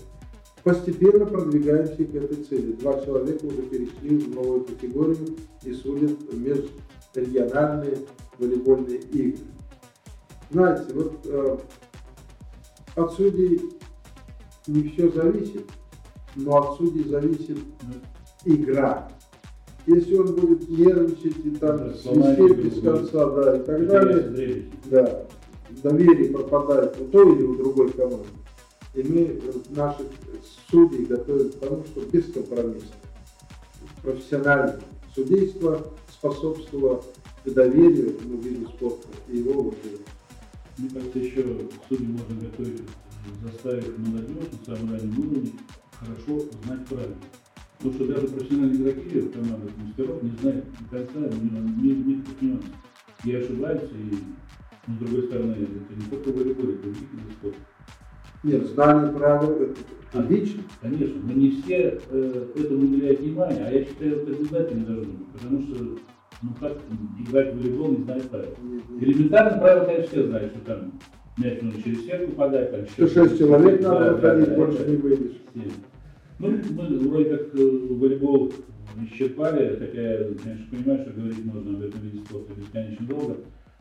Постепенно 0.65 1.27
продвигаемся 1.27 2.05
к 2.05 2.15
этой 2.15 2.43
цели. 2.45 2.73
Два 2.73 3.01
человека 3.05 3.47
уже 3.47 3.63
перешли 3.63 4.19
в 4.19 4.35
новую 4.35 4.65
категорию 4.65 5.37
и 5.63 5.73
судят 5.73 6.19
межрегиональные 6.33 7.99
волейбольные 8.39 8.99
игры. 8.99 9.45
Знаете, 10.51 10.93
вот 10.93 11.15
э, 11.25 11.59
от 12.97 13.13
судей 13.13 13.71
не 14.67 14.89
все 14.89 15.09
зависит, 15.11 15.65
но 16.39 16.57
от 16.57 16.79
судей 16.79 17.09
зависит 17.09 17.59
игра. 18.45 19.11
Если 19.87 20.17
он 20.17 20.35
будет 20.35 20.69
нервничать 20.69 21.45
и 21.45 21.51
там 21.51 21.95
свистеть 21.95 22.59
без 22.59 22.81
конца, 22.83 23.31
да, 23.31 23.57
и 23.57 23.63
так 23.63 23.87
далее, 23.87 24.71
да, 24.85 25.27
доверие 25.83 26.31
пропадает 26.31 27.01
у 27.01 27.05
той 27.07 27.35
или 27.35 27.43
у 27.43 27.57
другой 27.57 27.91
команды. 27.93 28.27
И 28.95 29.03
мы 29.03 29.41
наших 29.71 30.07
судей 30.71 31.07
готовим 31.07 31.51
к 31.51 31.55
тому, 31.57 31.85
что 31.85 32.01
бескомпромиссно, 32.03 32.89
профессиональное 34.03 34.81
судейство 35.15 35.87
способствовало 36.11 37.03
к 37.45 37.51
доверию 37.51 38.15
к 38.15 38.23
виду 38.23 38.69
спорта 38.69 39.09
и 39.29 39.39
его 39.39 39.53
уважению. 39.61 40.01
Мне 40.77 40.91
кажется, 40.91 41.19
еще 41.19 41.45
судьи 41.89 42.07
можно 42.07 42.41
готовить, 42.41 42.83
заставить 43.43 43.99
молодежь 43.99 44.49
на 44.67 44.77
самом 44.77 45.19
уровне 45.19 45.53
хорошо 46.01 46.49
знать 46.65 46.87
правила. 46.87 47.17
Потому 47.79 47.95
что 47.95 48.07
даже 48.09 48.29
профессиональные 48.29 48.81
игроки 48.81 49.21
в 49.21 49.33
командах 49.33 49.71
мастеров 49.77 50.23
не 50.23 50.31
знают 50.41 50.65
до 50.91 50.99
конца 50.99 51.21
некоторых 51.21 52.43
нюансов. 52.43 52.71
И 53.25 53.35
ошибаются, 53.35 53.95
и 53.95 54.15
но 54.89 54.95
с 54.95 54.99
другой 55.01 55.25
стороны, 55.25 55.53
это 55.53 56.01
не 56.01 56.11
только 56.11 56.31
волейбол, 56.31 56.71
это 56.71 56.83
другие 56.83 57.07
виды 57.13 57.33
спорта. 57.39 57.59
Нет, 58.43 58.67
знание 58.69 59.13
правил 59.13 59.51
это 59.51 59.75
отлично. 60.15 60.63
Конечно, 60.81 61.21
но 61.23 61.33
не 61.35 61.51
все 61.51 62.01
э, 62.11 62.47
этому 62.57 62.85
уделяют 62.85 63.21
внимание, 63.21 63.67
а 63.67 63.71
я 63.71 63.85
считаю, 63.85 64.23
это 64.23 64.31
обязательно 64.31 64.87
должно 64.87 65.13
быть, 65.13 65.33
потому 65.33 65.63
что 65.63 65.85
ну 66.41 66.51
как 66.59 66.79
играть 67.21 67.53
в 67.53 67.59
волейбол, 67.59 67.89
не 67.89 68.05
знать 68.05 68.31
правил. 68.31 68.55
Элементарно 68.99 69.59
правила, 69.59 69.85
конечно, 69.85 70.07
все 70.07 70.27
знают, 70.27 70.53
что 70.53 70.61
там 70.65 70.93
мяч 71.37 71.61
нужно 71.61 71.83
через 71.83 72.05
сетку 72.07 72.33
подать. 72.33 72.71
Там, 72.71 72.87
что 72.87 73.09
шесть 73.09 73.39
человек 73.39 73.83
надо 73.83 74.15
выходить, 74.15 74.55
больше 74.55 74.89
не 74.89 74.97
выйдешь. 74.97 75.37
Ну, 76.39 76.51
мы 76.51 76.99
вроде 77.09 77.37
как 77.37 77.55
э, 77.55 77.87
волейбол 77.91 78.53
исчерпали, 79.03 79.77
хотя 79.77 80.01
я, 80.01 80.35
конечно, 80.35 80.67
понимаю, 80.71 81.01
что 81.03 81.11
говорить 81.13 81.45
можно 81.45 81.77
об 81.77 81.83
этом 81.83 82.01
виде 82.01 82.25
спорта 82.25 82.55
бесконечно 82.55 83.07
долго. 83.07 83.37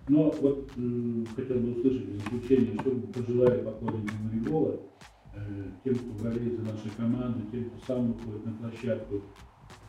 Но 0.08 0.32
вот 0.42 0.72
э, 0.76 1.26
хотел 1.36 1.60
бы 1.60 1.72
услышать 1.74 2.08
в 2.08 2.24
заключение, 2.24 2.80
что 2.80 2.92
бы 2.92 3.08
пожелали 3.14 3.62
поклонникам 3.62 4.28
волейбола, 4.28 4.80
э, 5.36 5.64
тем, 5.84 5.96
кто 5.96 6.24
болеет 6.24 6.58
за 6.58 6.66
наши 6.66 6.90
команды, 6.98 7.42
тем, 7.52 7.70
кто 7.70 7.86
сам 7.86 8.14
выходит 8.14 8.46
на 8.46 8.54
площадку, 8.54 9.22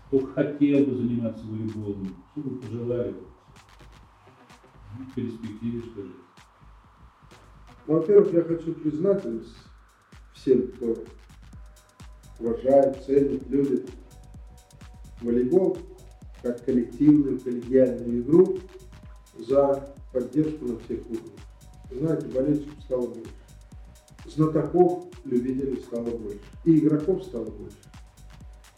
кто 0.09 0.26
хотел 0.26 0.85
бы 0.85 0.96
заниматься 0.96 1.46
волейболом, 1.46 2.09
что 2.33 2.40
бы 2.42 2.61
пожелали 2.61 3.14
ну, 4.98 5.04
в 5.07 5.14
перспективе, 5.14 5.81
что 5.81 6.02
ли? 6.02 6.11
Ну, 7.87 7.94
во-первых, 7.94 8.31
я 8.35 8.42
хочу 8.42 8.74
признательность 8.74 9.57
всем, 10.35 10.68
кто 10.68 10.96
уважает, 12.38 13.03
ценит, 13.05 13.48
любит 13.48 13.90
волейбол 15.20 15.79
как 16.42 16.64
коллективную, 16.64 17.40
коллегиальную 17.40 18.20
игру 18.20 18.59
за 19.38 19.94
поддержку 20.12 20.64
на 20.66 20.79
всех 20.79 21.01
уровнях. 21.07 21.33
Знаете, 21.90 22.27
болельщиков 22.27 22.83
стало 22.85 23.07
больше. 23.07 23.31
Знатоков, 24.27 25.05
любителей 25.24 25.81
стало 25.81 26.11
больше. 26.11 26.40
И 26.64 26.79
игроков 26.79 27.24
стало 27.24 27.46
больше. 27.46 27.77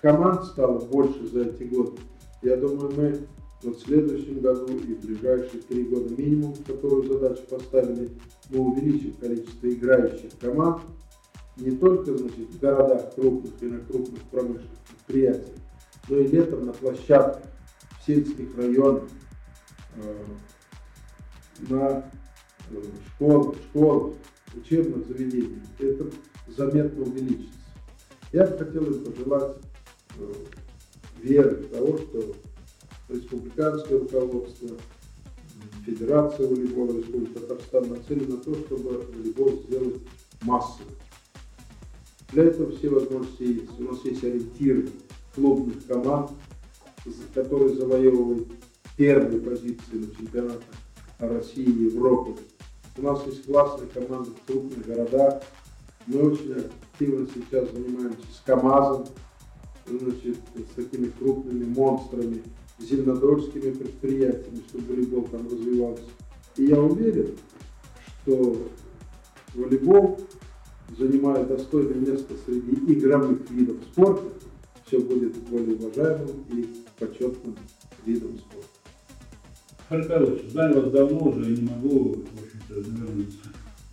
Команд 0.00 0.44
стало 0.44 0.78
больше 0.78 1.26
за 1.26 1.42
эти 1.42 1.64
годы. 1.64 1.98
Я 2.42 2.56
думаю, 2.56 2.92
мы 2.96 3.20
вот 3.62 3.76
в 3.76 3.82
следующем 3.82 4.40
году 4.40 4.78
и 4.78 4.94
в 4.94 5.00
ближайшие 5.04 5.60
три 5.62 5.84
года 5.84 6.14
минимум, 6.16 6.54
которую 6.66 7.04
задачу 7.04 7.42
поставили, 7.50 8.10
мы 8.48 8.60
увеличим 8.60 9.12
количество 9.14 9.68
играющих 9.68 10.30
команд 10.40 10.82
не 11.60 11.76
только 11.76 12.16
значит, 12.16 12.50
в 12.50 12.58
городах 12.58 13.14
крупных 13.14 13.62
и 13.62 13.66
на 13.66 13.80
крупных 13.80 14.22
промышленных 14.24 14.78
предприятиях, 14.88 15.56
но 16.08 16.16
и 16.16 16.28
летом 16.28 16.66
на 16.66 16.72
площадках, 16.72 17.44
в 18.00 18.06
сельских 18.06 18.56
районах, 18.56 19.04
э, 19.96 20.24
на 21.68 22.10
э, 22.70 22.82
школах, 23.14 23.56
школах, 23.68 24.14
учебных 24.56 25.06
заведениях. 25.06 25.62
Это 25.78 26.10
заметно 26.48 27.02
увеличится. 27.02 27.58
Я 28.32 28.46
бы 28.46 28.58
хотел 28.58 28.84
им 28.84 29.04
пожелать 29.04 29.56
э, 30.18 30.32
веры 31.20 31.56
в 31.56 31.68
того, 31.68 31.98
что 31.98 32.34
республиканское 33.08 33.98
руководство, 33.98 34.70
Федерация 35.84 36.46
волейбола 36.46 36.96
Республики 36.96 37.32
Татарстан 37.32 37.88
нацелена 37.88 38.36
на 38.36 38.42
то, 38.42 38.54
чтобы 38.54 38.98
волейбол 38.98 39.62
сделать 39.66 40.00
массовым. 40.42 40.94
Для 42.32 42.44
этого 42.44 42.70
все 42.72 42.88
возможности 42.88 43.42
есть. 43.42 43.80
У 43.80 43.84
нас 43.84 44.04
есть 44.04 44.22
ориентиры 44.22 44.88
клубных 45.34 45.86
команд, 45.86 46.30
которые 47.34 47.74
завоевывают 47.74 48.48
первые 48.96 49.40
позиции 49.40 49.94
на 49.94 50.14
чемпионатах 50.14 50.62
России 51.18 51.64
и 51.64 51.84
Европы. 51.84 52.40
У 52.96 53.02
нас 53.02 53.24
есть 53.26 53.46
классные 53.46 53.88
команды 53.88 54.30
в 54.30 54.46
крупных 54.46 54.86
городах. 54.86 55.42
Мы 56.06 56.20
очень 56.30 56.52
активно 56.52 57.26
сейчас 57.34 57.70
занимаемся 57.72 58.26
с 58.32 58.42
КАМАЗом, 58.44 59.06
значит, 59.86 60.38
с 60.54 60.74
такими 60.74 61.06
крупными 61.06 61.64
монстрами, 61.64 62.42
зеленодольскими 62.78 63.72
предприятиями, 63.72 64.62
чтобы 64.68 64.94
волейбол 64.94 65.24
там 65.24 65.46
развивался. 65.46 66.04
И 66.56 66.64
я 66.66 66.80
уверен, 66.80 67.36
что 68.22 68.56
волейбол, 69.54 70.20
занимая 70.98 71.44
достойное 71.44 71.94
место 71.94 72.34
среди 72.44 72.92
игровых 72.92 73.50
видов 73.50 73.76
спорта, 73.92 74.22
все 74.86 75.00
будет 75.00 75.36
более 75.48 75.76
уважаемым 75.76 76.44
и 76.52 76.66
почетным 76.98 77.56
видом 78.04 78.38
спорта. 78.38 78.68
Харкалыч, 79.88 80.50
знаю 80.50 80.80
вас 80.80 80.92
давно 80.92 81.18
уже, 81.30 81.50
не 81.50 81.68
могу, 81.68 82.12
в 82.12 82.42
общем-то, 82.42 82.90
наверное, 82.90 83.26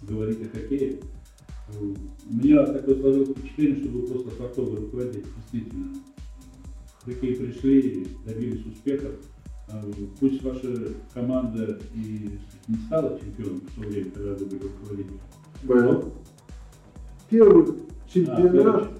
говорить 0.03 0.39
о 0.41 0.57
хоккее. 0.57 0.99
У 1.79 2.33
меня 2.33 2.65
такое 2.65 2.99
сложилось 2.99 3.29
впечатление, 3.29 3.83
что 3.83 3.89
вы 3.89 4.07
просто 4.07 4.29
фартовый 4.31 4.81
руководитель, 4.81 5.25
действительно. 5.36 5.95
Хоккей 7.03 7.36
пришли, 7.36 8.07
добились 8.25 8.65
успехов. 8.65 9.15
А, 9.69 9.83
пусть 10.19 10.41
ваша 10.43 10.93
команда 11.13 11.79
и 11.93 12.29
не 12.67 12.77
стала 12.86 13.19
чемпионом 13.19 13.62
в 13.62 13.75
то 13.75 13.81
время, 13.81 14.12
когда 14.12 14.33
вы 14.33 14.45
были 14.45 14.63
руководителем. 14.63 15.19
Был. 15.63 16.13
Первый 17.30 17.74
чемпионат 18.08 18.84
а, 18.84 18.98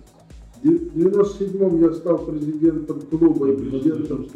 в 0.64 0.68
97-м 0.68 1.82
я 1.82 1.94
стал 1.94 2.18
президентом 2.26 3.02
клуба 3.02 3.52
и 3.52 3.56
президентом 3.56 4.28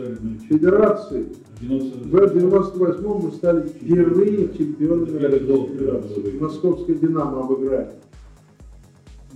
федерации. 0.48 1.28
В 1.60 2.16
98-м 2.16 3.26
мы 3.26 3.32
стали 3.32 3.68
впервые 3.68 4.54
чемпионами 4.58 5.18
Российской 5.18 6.40
Московская 6.40 6.96
«Динамо» 6.96 7.42
обыграли. 7.42 7.92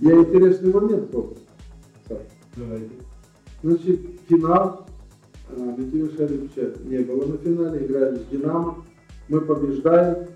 Я 0.00 0.18
интересный 0.20 0.72
момент 0.72 1.10
помню. 1.10 1.36
Значит, 3.62 4.00
финал. 4.28 4.86
Дмитрия 5.54 6.16
Шаревича 6.16 6.74
не 6.84 6.98
было 6.98 7.26
на 7.26 7.36
финале, 7.38 7.86
играли 7.86 8.16
с 8.16 8.26
«Динамо». 8.30 8.84
Мы 9.28 9.40
побеждаем 9.40 10.26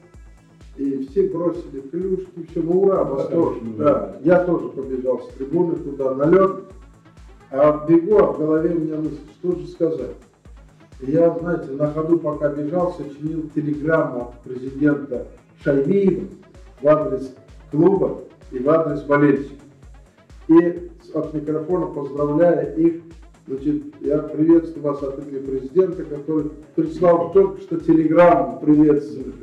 и 0.81 1.07
все 1.07 1.29
бросили 1.29 1.81
клюшки, 1.93 2.47
все, 2.51 2.63
ну 2.63 2.85
ура, 2.85 3.05
восторг. 3.05 3.59
Да, 3.77 4.17
я 4.25 4.43
тоже 4.45 4.69
побежал 4.69 5.21
с 5.21 5.35
трибуны 5.35 5.77
туда 5.77 6.15
на 6.15 6.25
лед, 6.25 6.51
а 7.51 7.87
бегу, 7.87 8.17
а 8.17 8.33
в 8.33 8.39
голове 8.39 8.75
у 8.75 8.81
меня 8.81 8.97
мысль, 8.97 9.19
что 9.39 9.57
же 9.57 9.67
сказать. 9.67 10.17
И 11.03 11.11
я, 11.11 11.37
знаете, 11.39 11.73
на 11.73 11.93
ходу 11.93 12.19
пока 12.19 12.49
бежал, 12.49 12.95
сочинил 12.95 13.51
телеграмму 13.55 14.31
от 14.31 14.41
президента 14.41 15.27
Шаймиева 15.63 16.29
в 16.81 16.89
адрес 16.89 17.35
клуба 17.71 18.23
и 18.51 18.59
в 18.59 18.71
адрес 18.71 19.03
болельщиков. 19.03 19.59
И 20.49 20.91
от 21.13 21.35
микрофона 21.35 21.87
поздравляя 21.89 22.75
их, 22.77 23.03
значит, 23.47 23.83
я 24.01 24.19
приветствую 24.19 24.83
вас 24.83 25.03
от 25.03 25.19
имени 25.19 25.45
президента, 25.45 26.05
который 26.05 26.53
прислал 26.75 27.33
только 27.33 27.61
что 27.61 27.79
телеграмму 27.81 28.61
приветствую 28.61 29.35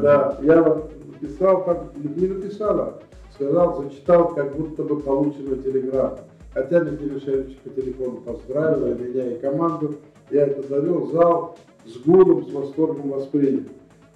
да, 0.00 0.38
я 0.42 0.62
вот 0.62 0.92
написал, 1.06 1.64
как 1.64 1.84
не 1.96 2.26
написала, 2.26 3.00
сказал, 3.34 3.82
зачитал, 3.82 4.34
как 4.34 4.56
будто 4.56 4.82
бы 4.82 5.00
получено 5.00 5.56
телеграмму. 5.56 6.18
Хотя 6.52 6.80
Михаил 6.80 7.14
Михайлович 7.14 7.56
по 7.58 7.70
телефону 7.70 8.16
поздравил 8.18 8.86
и 8.86 8.94
меня, 8.94 9.32
и 9.32 9.38
команду. 9.38 9.94
Я 10.30 10.46
это 10.46 10.68
довел, 10.68 11.10
зал 11.12 11.56
с 11.84 11.96
гулом, 11.98 12.44
с 12.46 12.52
восторгом 12.52 13.10
воспринял. 13.10 13.64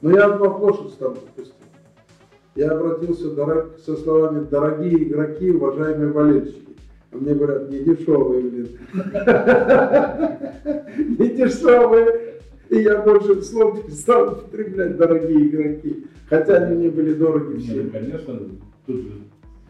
Но 0.00 0.10
я 0.10 0.26
одну 0.26 0.50
оплошность 0.50 0.98
там 0.98 1.14
допустил. 1.14 1.54
Я 2.56 2.70
обратился 2.70 3.34
дорог- 3.34 3.78
со 3.84 3.96
словами 3.96 4.46
«Дорогие 4.48 5.04
игроки, 5.04 5.50
уважаемые 5.50 6.12
болельщики». 6.12 6.76
А 7.12 7.16
мне 7.16 7.34
говорят, 7.34 7.70
не 7.70 7.80
дешевые, 7.80 8.42
блин. 8.42 8.68
Не 11.18 11.28
дешевые. 11.28 12.23
И 12.70 12.78
я 12.78 13.02
больше 13.02 13.42
слов 13.42 13.84
перестал 13.84 14.32
употреблять 14.32 14.96
«дорогие 14.96 15.48
игроки». 15.48 16.06
Хотя 16.28 16.56
они 16.56 16.76
мне 16.76 16.90
были 16.90 17.14
дороги 17.14 17.58
все. 17.58 17.82
ну, 17.82 17.90
конечно, 17.90 18.40
тут 18.86 18.96
же 18.96 19.12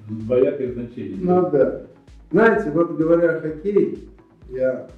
двоякое 0.08 0.72
значение. 0.72 1.18
Ну 1.20 1.50
да. 1.50 1.86
Знаете, 2.30 2.70
вот 2.70 2.96
говоря 2.96 3.36
о 3.36 3.40
хоккее, 3.40 3.98
я 4.50 4.88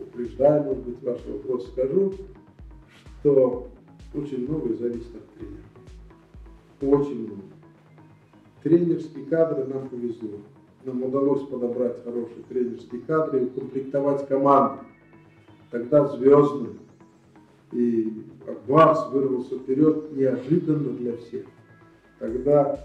упреждаю, 0.00 0.64
может 0.64 0.84
быть, 0.84 1.02
ваш 1.02 1.18
вопрос 1.26 1.68
скажу, 1.68 2.14
что 3.20 3.68
очень 4.14 4.48
многое 4.48 4.74
зависит 4.74 5.14
от 5.14 5.28
тренера. 5.34 7.00
Очень 7.00 7.26
много. 7.26 7.42
Тренерские 8.62 9.24
кадры 9.26 9.64
нам 9.64 9.88
повезло. 9.88 10.38
Нам 10.84 11.02
удалось 11.02 11.46
подобрать 11.48 12.02
хорошие 12.04 12.42
тренерские 12.48 13.00
кадры 13.02 13.40
и 13.40 13.44
укомплектовать 13.44 14.26
команду. 14.28 14.84
Тогда 15.70 16.06
звездную. 16.06 16.76
И 17.72 18.24
Акбарс 18.46 19.10
вырвался 19.10 19.58
вперед 19.58 20.16
неожиданно 20.16 20.90
для 20.90 21.16
всех. 21.16 21.44
Тогда 22.18 22.84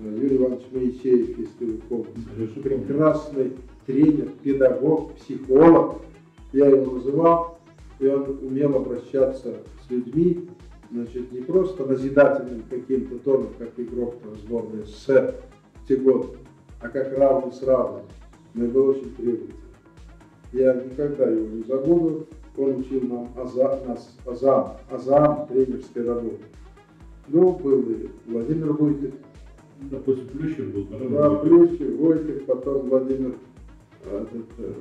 э, 0.00 0.18
Юрий 0.20 0.36
Иванович 0.36 0.64
Моисеев, 0.72 1.38
если 1.38 1.64
вы 1.64 1.78
помните, 1.88 2.60
прекрасный 2.60 3.52
тренер, 3.86 4.30
педагог, 4.42 5.14
психолог, 5.14 6.02
я 6.52 6.66
его 6.66 6.92
называл, 6.92 7.58
и 7.98 8.06
он 8.06 8.38
умел 8.42 8.76
обращаться 8.76 9.62
с 9.86 9.90
людьми, 9.90 10.48
значит, 10.90 11.32
не 11.32 11.40
просто 11.40 11.84
назидательным 11.84 12.62
каким-то 12.68 13.18
тоном, 13.20 13.50
как 13.58 13.70
игрок 13.76 14.16
там, 14.22 14.34
сборной 14.36 14.84
СССР 14.84 15.34
в 15.82 15.88
те 15.88 15.96
годы, 15.96 16.28
а 16.80 16.88
как 16.88 17.16
равный 17.16 17.52
с 17.52 17.62
равным. 17.62 18.02
Но 18.54 18.64
и 18.64 18.68
был 18.68 18.88
очень 18.88 19.14
требовательный. 19.14 19.65
Я 20.52 20.74
никогда 20.74 21.28
его 21.28 21.46
не 21.48 21.62
забуду. 21.64 22.26
Он 22.56 22.76
учил 22.76 23.02
нам 23.02 23.28
аза, 23.36 23.82
нас 23.86 24.16
азам, 24.24 24.76
азам 24.90 25.46
тренерской 25.46 26.04
работы. 26.06 26.44
Ну, 27.28 27.52
был 27.52 27.82
и 27.90 28.08
Владимир 28.26 28.72
Войтых, 28.72 29.14
Да, 29.90 29.98
после 29.98 30.22
Плющев 30.24 30.72
был, 30.72 30.86
потом 30.86 31.12
да, 31.12 31.30
Плющев, 31.30 31.96
Войтых, 31.98 32.46
потом 32.46 32.88
Владимир 32.88 33.34
э, 34.04 34.24
этот, 34.24 34.46
э, 34.58 34.72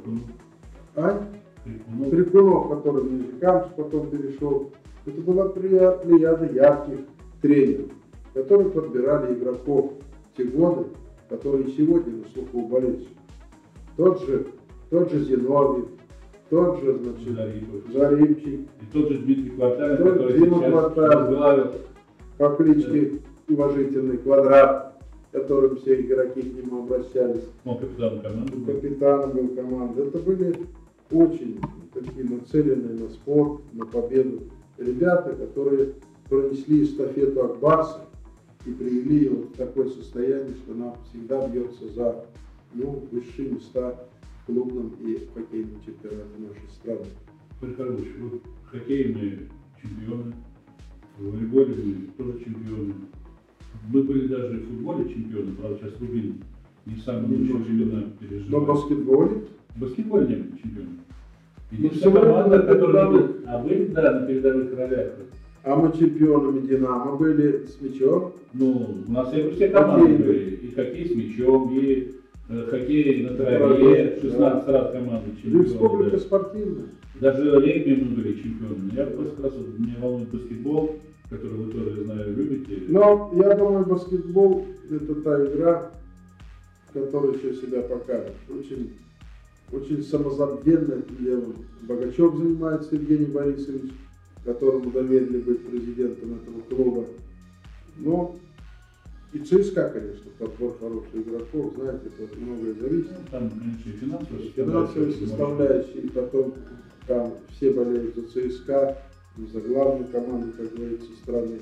Крикунов. 1.65 2.10
Крикунов, 2.12 2.69
который 2.69 3.01
в 3.01 3.12
Нижнекамск 3.12 3.75
потом 3.75 4.10
перешел. 4.10 4.71
Это 5.06 5.21
была 5.21 5.49
плеяда 5.49 6.45
ярких 6.45 6.99
тренеров, 7.41 7.91
которые 8.34 8.69
подбирали 8.69 9.34
игроков 9.34 9.93
те 10.38 10.45
годы, 10.45 10.86
которые 11.30 11.69
сегодня 11.71 12.17
на 12.17 12.28
слуху 12.30 12.67
болельщиков. 12.67 13.17
Тот 13.97 14.21
же, 14.25 14.47
тот 14.89 15.12
же 15.12 15.19
Зиновьев, 15.24 15.88
тот 16.50 16.80
же, 16.82 16.98
значит, 16.98 17.34
Зарипов. 17.36 17.91
Заримчик, 17.91 18.60
И 18.82 18.86
тот 18.93 19.10
же 19.10 19.17
Дмитрий 19.19 19.50
Кварталин, 19.50 19.98
Тот 19.98 20.13
который 20.13 20.39
Дима 20.39 20.58
сейчас 20.58 20.71
Кварталин. 20.71 21.19
возглавил 21.19 21.71
по 22.38 22.50
кличке 22.56 23.21
уважительный 23.50 24.17
квадрат, 24.17 25.02
которым 25.32 25.78
все 25.78 26.02
игроки 26.02 26.41
к 26.41 26.54
нему 26.56 26.84
обращались. 26.84 27.43
ну, 27.63 27.76
капитаном 27.78 28.19
команды. 28.21 28.56
был. 28.58 28.74
капитаном 28.74 29.30
был 29.32 29.48
команды. 29.50 30.02
Это 30.04 30.17
были 30.19 30.56
очень 31.12 31.60
такие 31.93 32.30
нацеленные 32.30 33.00
на 33.00 33.10
спорт, 33.10 33.62
на 33.74 33.86
победу 33.86 34.43
ребята, 34.78 35.36
которые 35.36 35.93
пронесли 36.30 36.84
эстафету 36.84 37.43
Акбарса 37.45 38.02
и 38.65 38.71
привели 38.71 39.26
его 39.26 39.43
в 39.43 39.58
такое 39.58 39.89
состояние, 39.89 40.56
что 40.56 40.74
она 40.74 40.95
всегда 41.10 41.48
бьется 41.48 41.88
за 41.89 42.26
ну, 42.74 43.04
высшие 43.12 43.52
места 43.52 43.95
клубном 44.45 44.93
и 45.01 45.27
хоккейном 45.34 45.81
чемпионате 45.86 46.38
нашей 46.39 46.69
страны. 46.69 47.05
Карлович, 47.77 48.08
вот 48.19 48.41
в 48.63 48.71
хоккее 48.71 49.08
мы 49.15 49.39
чемпионы, 49.81 50.34
в 51.17 51.31
волейболе 51.31 51.75
мы 51.84 52.08
тоже 52.23 52.39
чемпионы. 52.43 52.93
Мы 53.91 54.03
были 54.03 54.27
даже 54.27 54.58
в 54.58 54.67
футболе 54.67 55.10
чемпионы, 55.10 55.51
правда, 55.53 55.79
сейчас 55.81 55.99
Рубин 55.99 56.36
не 56.86 56.95
самые 56.97 57.27
лучшие 57.39 57.47
Немножко. 57.53 57.71
времена 57.71 58.01
Но 58.01 58.08
в 58.08 58.17
переживает. 58.29 58.67
баскетболе 58.67 59.41
В 59.75 59.79
баскетболе 59.79 60.27
не 60.27 60.36
были 60.36 60.58
чемпионами. 60.62 60.99
Ну, 61.71 61.77
Единственная 61.77 62.21
команда, 62.21 62.60
которая 62.62 63.05
не 63.12 63.17
была- 63.17 63.29
А 63.47 63.63
были, 63.63 63.86
да, 63.88 64.19
на 64.19 64.27
передовых 64.27 64.77
ролях. 64.77 65.13
а 65.63 65.75
мы 65.75 65.97
чемпионами 65.97 66.67
Динамо 66.67 67.15
были 67.15 67.65
с 67.65 67.81
мячом. 67.81 68.34
Ну, 68.53 69.03
у 69.08 69.12
нас 69.12 69.34
и 69.36 69.49
все 69.51 69.69
команды 69.69 70.15
были. 70.17 70.55
И 70.58 70.71
хоккей 70.75 71.08
с 71.08 71.15
мячом, 71.15 71.71
и 71.73 72.12
хоккей 72.47 73.23
на 73.23 73.36
траве, 73.36 73.58
траве. 73.58 74.19
16 74.21 74.67
раз 74.67 74.91
команды 74.91 75.31
чемпионы. 75.41 75.63
Республика 75.63 76.12
да. 76.12 76.19
спортивная. 76.19 76.86
Даже 77.19 77.60
регби 77.60 78.03
мы 78.03 78.15
были 78.15 78.41
чемпионами. 78.41 78.91
Я 78.95 79.05
просто 79.08 79.41
раз 79.41 79.53
вот 79.53 79.79
меня 79.79 79.95
волнует 79.99 80.29
баскетбол, 80.29 80.99
который 81.29 81.58
вы 81.58 81.71
тоже, 81.71 81.97
я 81.97 82.03
знаю, 82.03 82.36
любите. 82.36 82.84
Но 82.89 83.31
я 83.36 83.55
думаю, 83.55 83.86
баскетбол 83.86 84.65
это 84.91 85.15
та 85.15 85.45
игра, 85.45 85.91
которая 86.93 87.34
еще 87.34 87.55
себя 87.55 87.81
покажет. 87.81 88.34
Очень, 88.49 88.93
очень 89.71 90.03
самозабвенно 90.03 91.01
делом 91.19 91.55
Богачев 91.81 92.36
занимается 92.36 92.95
Евгений 92.95 93.25
Борисович, 93.25 93.91
которому 94.43 94.91
доверили 94.91 95.39
быть 95.39 95.65
президентом 95.65 96.36
этого 96.36 96.62
клуба. 96.69 97.05
Но 97.97 98.36
и 99.36 99.39
ЦСКА, 99.39 99.89
конечно, 99.89 100.32
подбор 100.39 100.78
хороших 100.80 101.13
игроков, 101.13 101.74
знаете, 101.76 102.10
тут 102.17 102.38
многое 102.38 102.74
зависит. 102.74 103.12
Ну, 103.12 103.28
Там, 103.30 103.52
финансовая 104.00 104.50
Финансовые 104.56 105.12
составляющие, 105.12 106.04
и 106.04 106.10
потом 106.10 106.54
там 107.06 107.34
все 107.50 107.71
болеют 107.71 108.15
за 108.15 108.21
ЦСКА, 108.28 108.98
за 109.38 109.60
главную 109.60 110.08
команду, 110.08 110.54
как 110.58 110.74
говорится, 110.74 111.12
страны. 111.21 111.60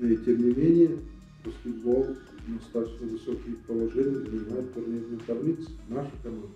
Но 0.00 0.08
и 0.08 0.16
тем 0.16 0.38
не 0.38 0.52
менее, 0.52 0.98
баскетбол 1.44 2.08
достаточно 2.48 3.06
высокие 3.06 3.54
положения 3.68 4.18
занимает 4.18 4.74
турнирную 4.74 5.20
таблицу. 5.24 5.70
Наша 5.88 6.10
команда. 6.24 6.48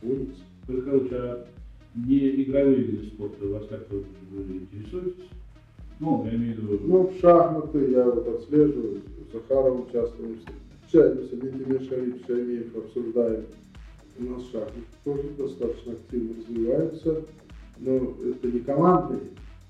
Умница. 0.00 0.40
Вы, 0.66 0.80
короче, 0.80 1.14
а 1.14 1.46
не 1.94 2.42
игровые 2.42 2.84
виды 2.84 3.06
спорта 3.08 3.46
вас 3.48 3.66
как-то 3.68 4.02
интересуетесь? 4.32 5.28
Ну, 6.00 6.24
я 6.30 6.34
имею 6.36 6.54
в 6.54 6.58
виду... 6.58 6.80
Ну, 6.84 7.02
в 7.08 7.20
шахматы 7.20 7.90
я 7.90 8.04
вот 8.04 8.26
отслеживаю, 8.28 9.00
с 9.28 9.32
Захаровым 9.32 9.82
участвуем, 9.88 10.38
встречаемся, 10.84 11.36
Дмитрий 11.36 11.88
Шариф, 11.88 12.26
Шаймеев 12.26 12.76
обсуждаем. 12.76 13.44
У 14.18 14.24
нас 14.24 14.42
шахматы 14.50 14.80
тоже 15.04 15.22
достаточно 15.38 15.92
активно 15.92 16.34
развиваются, 16.38 17.22
но 17.78 17.96
это 17.96 18.46
не 18.52 18.60
командные, 18.60 19.20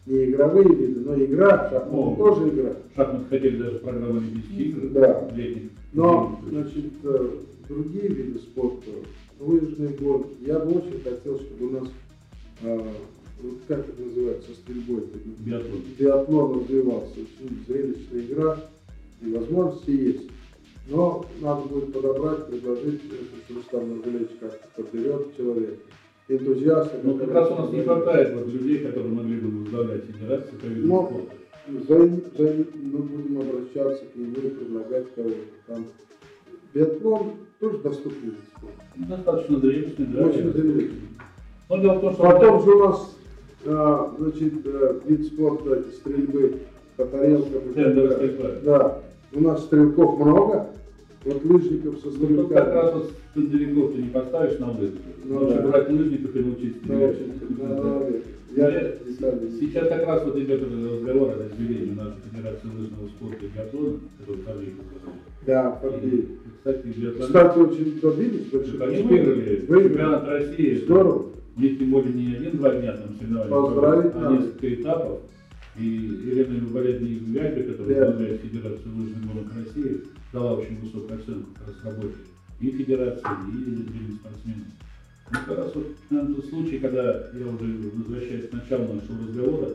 не 0.07 0.25
игровые 0.27 0.69
виды, 0.69 1.01
но 1.01 1.15
игра, 1.23 1.69
шахматы 1.71 1.97
О. 1.97 2.17
тоже 2.17 2.49
игра. 2.51 2.73
Шахматы 2.97 3.25
хотели 3.31 3.63
даже 3.63 3.79
программу 3.79 4.19
Олимпийских 4.19 4.59
игр 4.67 4.89
Да. 4.91 5.31
летних. 5.35 5.71
Но, 5.93 6.41
значит, 6.49 6.93
э, 7.05 7.29
другие 7.69 8.09
виды 8.09 8.39
спорта, 8.39 8.91
лыжные 9.41 9.91
гонки, 9.91 10.37
я 10.41 10.59
бы 10.59 10.73
очень 10.79 11.01
хотел, 11.03 11.39
чтобы 11.39 11.67
у 11.67 11.71
нас, 11.71 11.89
э, 12.63 12.81
вот 13.45 13.59
как 13.69 13.89
это 13.89 14.03
называется, 14.03 14.49
со 14.51 14.57
стрельбой, 14.57 15.05
Биатлон. 15.41 15.81
биатлон 15.99 16.61
развивался. 16.61 17.13
Очень 17.13 17.59
зрелищная 17.69 18.21
игра, 18.21 18.59
и 19.23 19.33
возможности 19.33 19.91
есть. 19.91 20.31
Но 20.89 21.25
надо 21.41 21.63
будет 21.69 21.93
подобрать, 21.93 22.47
предложить, 22.47 23.01
что 23.05 23.55
Рустам 23.55 23.89
Нургалевич 23.97 24.29
как-то 24.41 24.67
подберет 24.83 25.37
человека. 25.37 25.77
Энтузиаста. 26.29 27.01
Ну, 27.03 27.19
как 27.19 27.31
раз 27.33 27.51
у 27.51 27.55
нас 27.55 27.71
не 27.73 27.83
хватает 27.83 28.35
вот 28.35 28.47
людей, 28.49 28.79
которые 28.79 29.13
могли 29.13 29.37
бы 29.41 29.61
возглавлять 29.61 30.05
федерацию 30.05 30.59
по 30.59 30.65
виду 30.67 30.87
Ну, 30.89 31.07
спорта. 31.07 31.37
За, 31.89 31.99
за- 32.45 32.65
мы 32.83 32.99
будем 32.99 33.39
обращаться 33.41 34.05
к 34.07 34.17
нему 34.17 34.33
и 34.37 34.51
предлагать 34.51 35.15
кого-то. 35.15 35.37
Там 35.67 35.87
биатлон 36.75 37.33
тоже 37.61 37.79
доступный 37.79 38.31
вид 38.31 38.39
спорта. 38.57 38.77
Ну, 38.97 39.07
Достаточно 39.07 39.59
зрелищный, 39.61 40.07
да. 40.07 40.27
Очень 40.27 40.53
зрелищный. 40.53 40.99
Но 41.71 41.79
дело 41.79 41.95
в 41.95 42.01
том, 42.03 42.13
что... 42.15 42.23
Потом 42.23 42.63
же 42.63 42.71
у 42.71 42.79
нас 42.89 43.17
значит, 43.65 44.53
э, 44.65 45.01
вид 45.07 45.27
спорта 45.27 45.85
стрельбы 45.93 46.55
по 46.97 47.05
тарелкам. 47.07 47.73
далее. 47.75 48.11
стрельба. 48.13 48.51
Да, 48.65 48.99
у 49.33 49.41
нас 49.41 49.65
стрелков 49.65 50.19
много, 50.21 50.67
вот 51.25 51.45
лыжников 51.45 51.99
со 52.01 52.09
Ну, 52.09 52.37
тут 52.37 52.49
как 52.53 52.75
раз 52.75 52.91
стрелками. 52.91 52.93
вот 53.03 53.11
стендериков 53.33 53.93
ты 53.95 54.03
не 54.03 54.09
поставишь 54.11 54.59
на 54.59 54.71
улицу. 54.71 54.97
Ну, 55.25 55.39
Лучше 55.41 55.55
да. 55.57 55.69
брать 55.69 55.91
лыжников 55.91 56.37
и 56.37 56.39
научить 56.41 56.75
Да, 56.83 56.95
стрелять. 56.95 57.17
очень, 57.17 57.57
да, 57.59 57.69
да, 57.69 57.83
да. 57.83 58.07
Я. 58.57 58.93
Сейчас 59.59 59.89
как 59.89 60.07
раз 60.07 60.25
вот 60.25 60.37
идет 60.39 60.63
разговор 60.63 61.31
о 61.31 61.35
разделении 61.43 61.95
нашей 61.95 62.19
Федерации 62.31 62.69
лыжного 62.79 63.09
спорта 63.09 63.45
и 63.45 63.49
биатлона, 63.49 63.99
который 64.21 64.41
указал. 64.41 64.63
Да, 65.47 65.71
победили. 65.73 66.29
Кстати, 66.59 66.87
биатлон... 66.87 67.27
Кстати, 67.27 67.59
очень 67.59 68.01
добились, 68.01 68.53
Они 68.53 68.63
успехов. 68.63 69.11
выиграли 69.11 69.67
Выиграли. 69.67 69.89
чемпионат 69.89 70.29
России. 70.29 70.75
Здорово. 70.85 71.25
Тем 71.57 71.91
более 71.91 72.13
не 72.13 72.35
один-два 72.35 72.75
дня 72.75 72.97
там 72.97 73.17
соревновались, 73.17 73.51
Поздравить 73.51 74.13
а 74.17 74.33
несколько 74.33 74.75
этапов. 74.75 75.21
И 75.77 75.85
Елена 75.85 76.55
Люболетная 76.55 77.09
из 77.09 77.23
Вяльбе, 77.23 77.63
которая 77.65 77.95
Да. 77.95 78.07
возглавляет 78.07 78.41
Федерацию 78.43 78.97
лыжных 78.97 79.27
гонок 79.27 79.53
России, 79.57 80.01
дала 80.33 80.55
очень 80.55 80.81
высокую 80.81 81.19
оценку 81.19 81.51
как 81.59 81.67
раз 81.69 81.85
работе 81.85 82.17
и 82.61 82.71
федерации, 82.71 83.27
и 83.49 83.71
другим 83.71 84.19
спортсменам. 84.21 84.67
Ну, 85.31 85.39
как 85.47 85.59
раз 85.59 85.75
вот 85.75 85.87
на 86.11 86.27
тот 86.27 86.47
случай, 86.47 86.79
когда 86.79 87.29
я 87.33 87.47
уже 87.47 87.91
возвращаюсь 87.95 88.49
к 88.49 88.53
началу 88.53 88.95
нашего 88.95 89.27
разговора, 89.27 89.71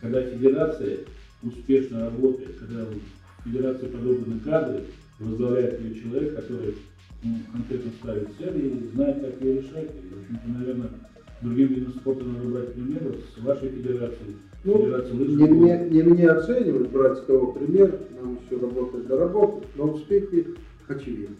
когда 0.00 0.22
федерация 0.22 0.98
успешно 1.42 2.04
работает, 2.06 2.56
когда 2.58 2.84
в 2.84 3.44
федерации 3.44 3.86
подобраны 3.86 4.40
кадры, 4.40 4.84
возглавляет 5.18 5.80
ее 5.80 6.00
человек, 6.00 6.36
который 6.36 6.74
ну, 7.22 7.36
конкретно 7.52 7.90
ставит 8.00 8.28
цели 8.38 8.68
и 8.68 8.88
знает, 8.94 9.20
как 9.20 9.42
ее 9.42 9.60
решать. 9.62 9.90
И, 9.90 10.14
в 10.14 10.22
общем-то, 10.22 10.58
наверное, 10.58 10.90
другим 11.42 11.68
видом 11.68 11.92
спорта 11.94 12.24
надо 12.24 12.48
брать 12.48 12.72
пример 12.74 13.00
вот 13.04 13.20
с 13.34 13.42
вашей 13.44 13.68
федерацией, 13.70 14.36
Ну, 14.64 14.78
федерацией 14.78 15.18
Не 15.36 15.46
мне, 15.48 15.78
не 15.90 16.02
мне 16.02 16.28
оценивать, 16.28 16.90
брать 16.90 17.18
с 17.18 17.22
кого 17.22 17.52
пример, 17.52 17.98
нам 18.20 18.38
еще 18.44 18.60
работать 18.60 19.06
доработать, 19.06 19.68
но 19.76 19.84
успехи 19.92 20.46
очевидны. 20.88 21.36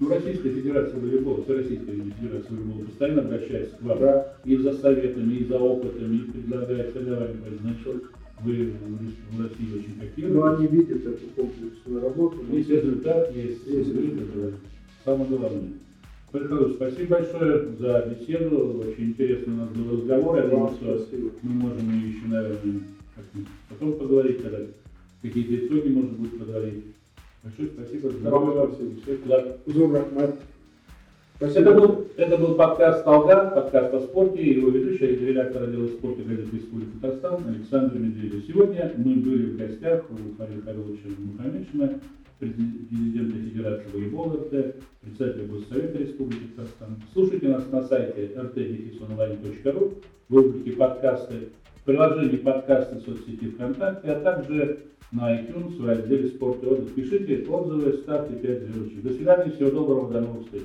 Ну, 0.00 0.08
Российская 0.08 0.50
Федерация 0.50 0.98
волейбола, 1.00 1.44
Всероссийская 1.44 1.94
Федерация 1.94 2.50
волейбола 2.50 2.84
постоянно 2.86 3.22
обращается 3.22 3.76
к 3.76 3.82
вам 3.82 3.98
Да. 4.00 4.36
и 4.44 4.56
за 4.56 4.72
советами, 4.74 5.34
и 5.34 5.44
за 5.44 5.56
опытами, 5.58 6.16
и 6.16 6.30
предлагает 6.32 6.92
соревнования. 6.92 7.36
Значит, 7.62 8.02
вы 8.42 8.72
в 9.30 9.40
России 9.40 9.78
очень 9.78 9.94
Но 9.96 10.02
копируете. 10.42 10.56
они 10.56 10.66
видят 10.66 11.06
эту 11.06 11.26
комплексную 11.36 12.02
работу. 12.02 12.38
но 12.46 12.56
Есть 12.56 12.70
результат, 12.70 13.32
есть, 13.34 13.64
Есть 13.66 13.88
результат, 13.94 14.20
результат. 14.34 14.54
самое 15.04 15.28
главное. 15.28 15.62
Павел 16.34 16.74
спасибо 16.74 17.18
большое 17.18 17.68
за 17.78 18.06
беседу. 18.10 18.80
Очень 18.80 19.10
интересный 19.10 19.54
у 19.54 19.56
нас 19.56 19.68
был 19.68 19.98
разговор. 19.98 20.36
Я 20.36 20.48
думаю, 20.48 20.74
что 20.74 20.98
спасибо. 20.98 21.30
мы 21.42 21.52
можем 21.52 22.08
еще, 22.08 22.26
наверное, 22.26 22.80
потом 23.68 23.92
поговорить, 23.92 24.42
когда 24.42 24.58
какие-то 25.22 25.64
итоги 25.64 25.92
можно 25.92 26.10
будет 26.10 26.36
подводить. 26.36 26.86
Большое 27.44 27.68
спасибо. 27.68 28.10
Здоровья 28.10 28.62
вам. 28.62 28.74
спасибо. 28.74 29.96
Рахмат. 29.96 30.34
Это 31.38 31.72
был, 31.72 32.06
это 32.16 32.36
был 32.36 32.54
подкаст 32.56 33.04
«Толга», 33.04 33.50
подкаст 33.50 33.94
о 33.94 34.00
спорте, 34.00 34.42
его 34.42 34.70
ведущий, 34.70 35.06
редактор 35.06 35.64
отдела 35.64 35.86
спорта 35.86 36.22
газеты 36.22 36.56
«Республика 36.56 36.90
Татарстан» 37.00 37.44
Александр 37.48 37.96
Медведев. 37.96 38.44
Сегодня 38.48 38.92
мы 38.96 39.14
были 39.16 39.52
в 39.52 39.56
гостях 39.56 40.04
у 40.10 40.14
Михаила 40.14 40.60
Павловича 40.62 41.08
Мухаммедшина, 41.16 42.00
президента 42.38 43.36
Федерации 43.36 43.88
волейбола 43.92 44.34
РТ, 44.34 44.76
председателя 45.00 45.46
Госсовета 45.46 45.98
Республики 45.98 46.46
Татарстан. 46.56 47.02
Слушайте 47.12 47.48
нас 47.48 47.70
на 47.70 47.82
сайте 47.82 48.32
rt.online.ru 48.34 50.02
в 50.28 50.34
рубрике 50.34 50.72
«Подкасты», 50.72 51.34
в 51.76 51.84
приложении 51.84 52.36
«Подкасты» 52.36 53.00
соцсети 53.00 53.50
ВКонтакте, 53.50 54.10
а 54.10 54.20
также 54.20 54.78
на 55.12 55.38
iTunes 55.38 55.76
в 55.76 55.86
разделе 55.86 56.28
«Спорт 56.28 56.62
и 56.62 56.66
отдых». 56.66 56.94
Пишите 56.94 57.46
отзывы, 57.48 57.92
ставьте 57.94 58.34
5 58.34 58.62
звездочек. 58.62 59.02
До 59.02 59.12
свидания, 59.12 59.52
всего 59.52 59.70
доброго, 59.70 60.12
до 60.12 60.20
новых 60.20 60.44
встреч. 60.44 60.64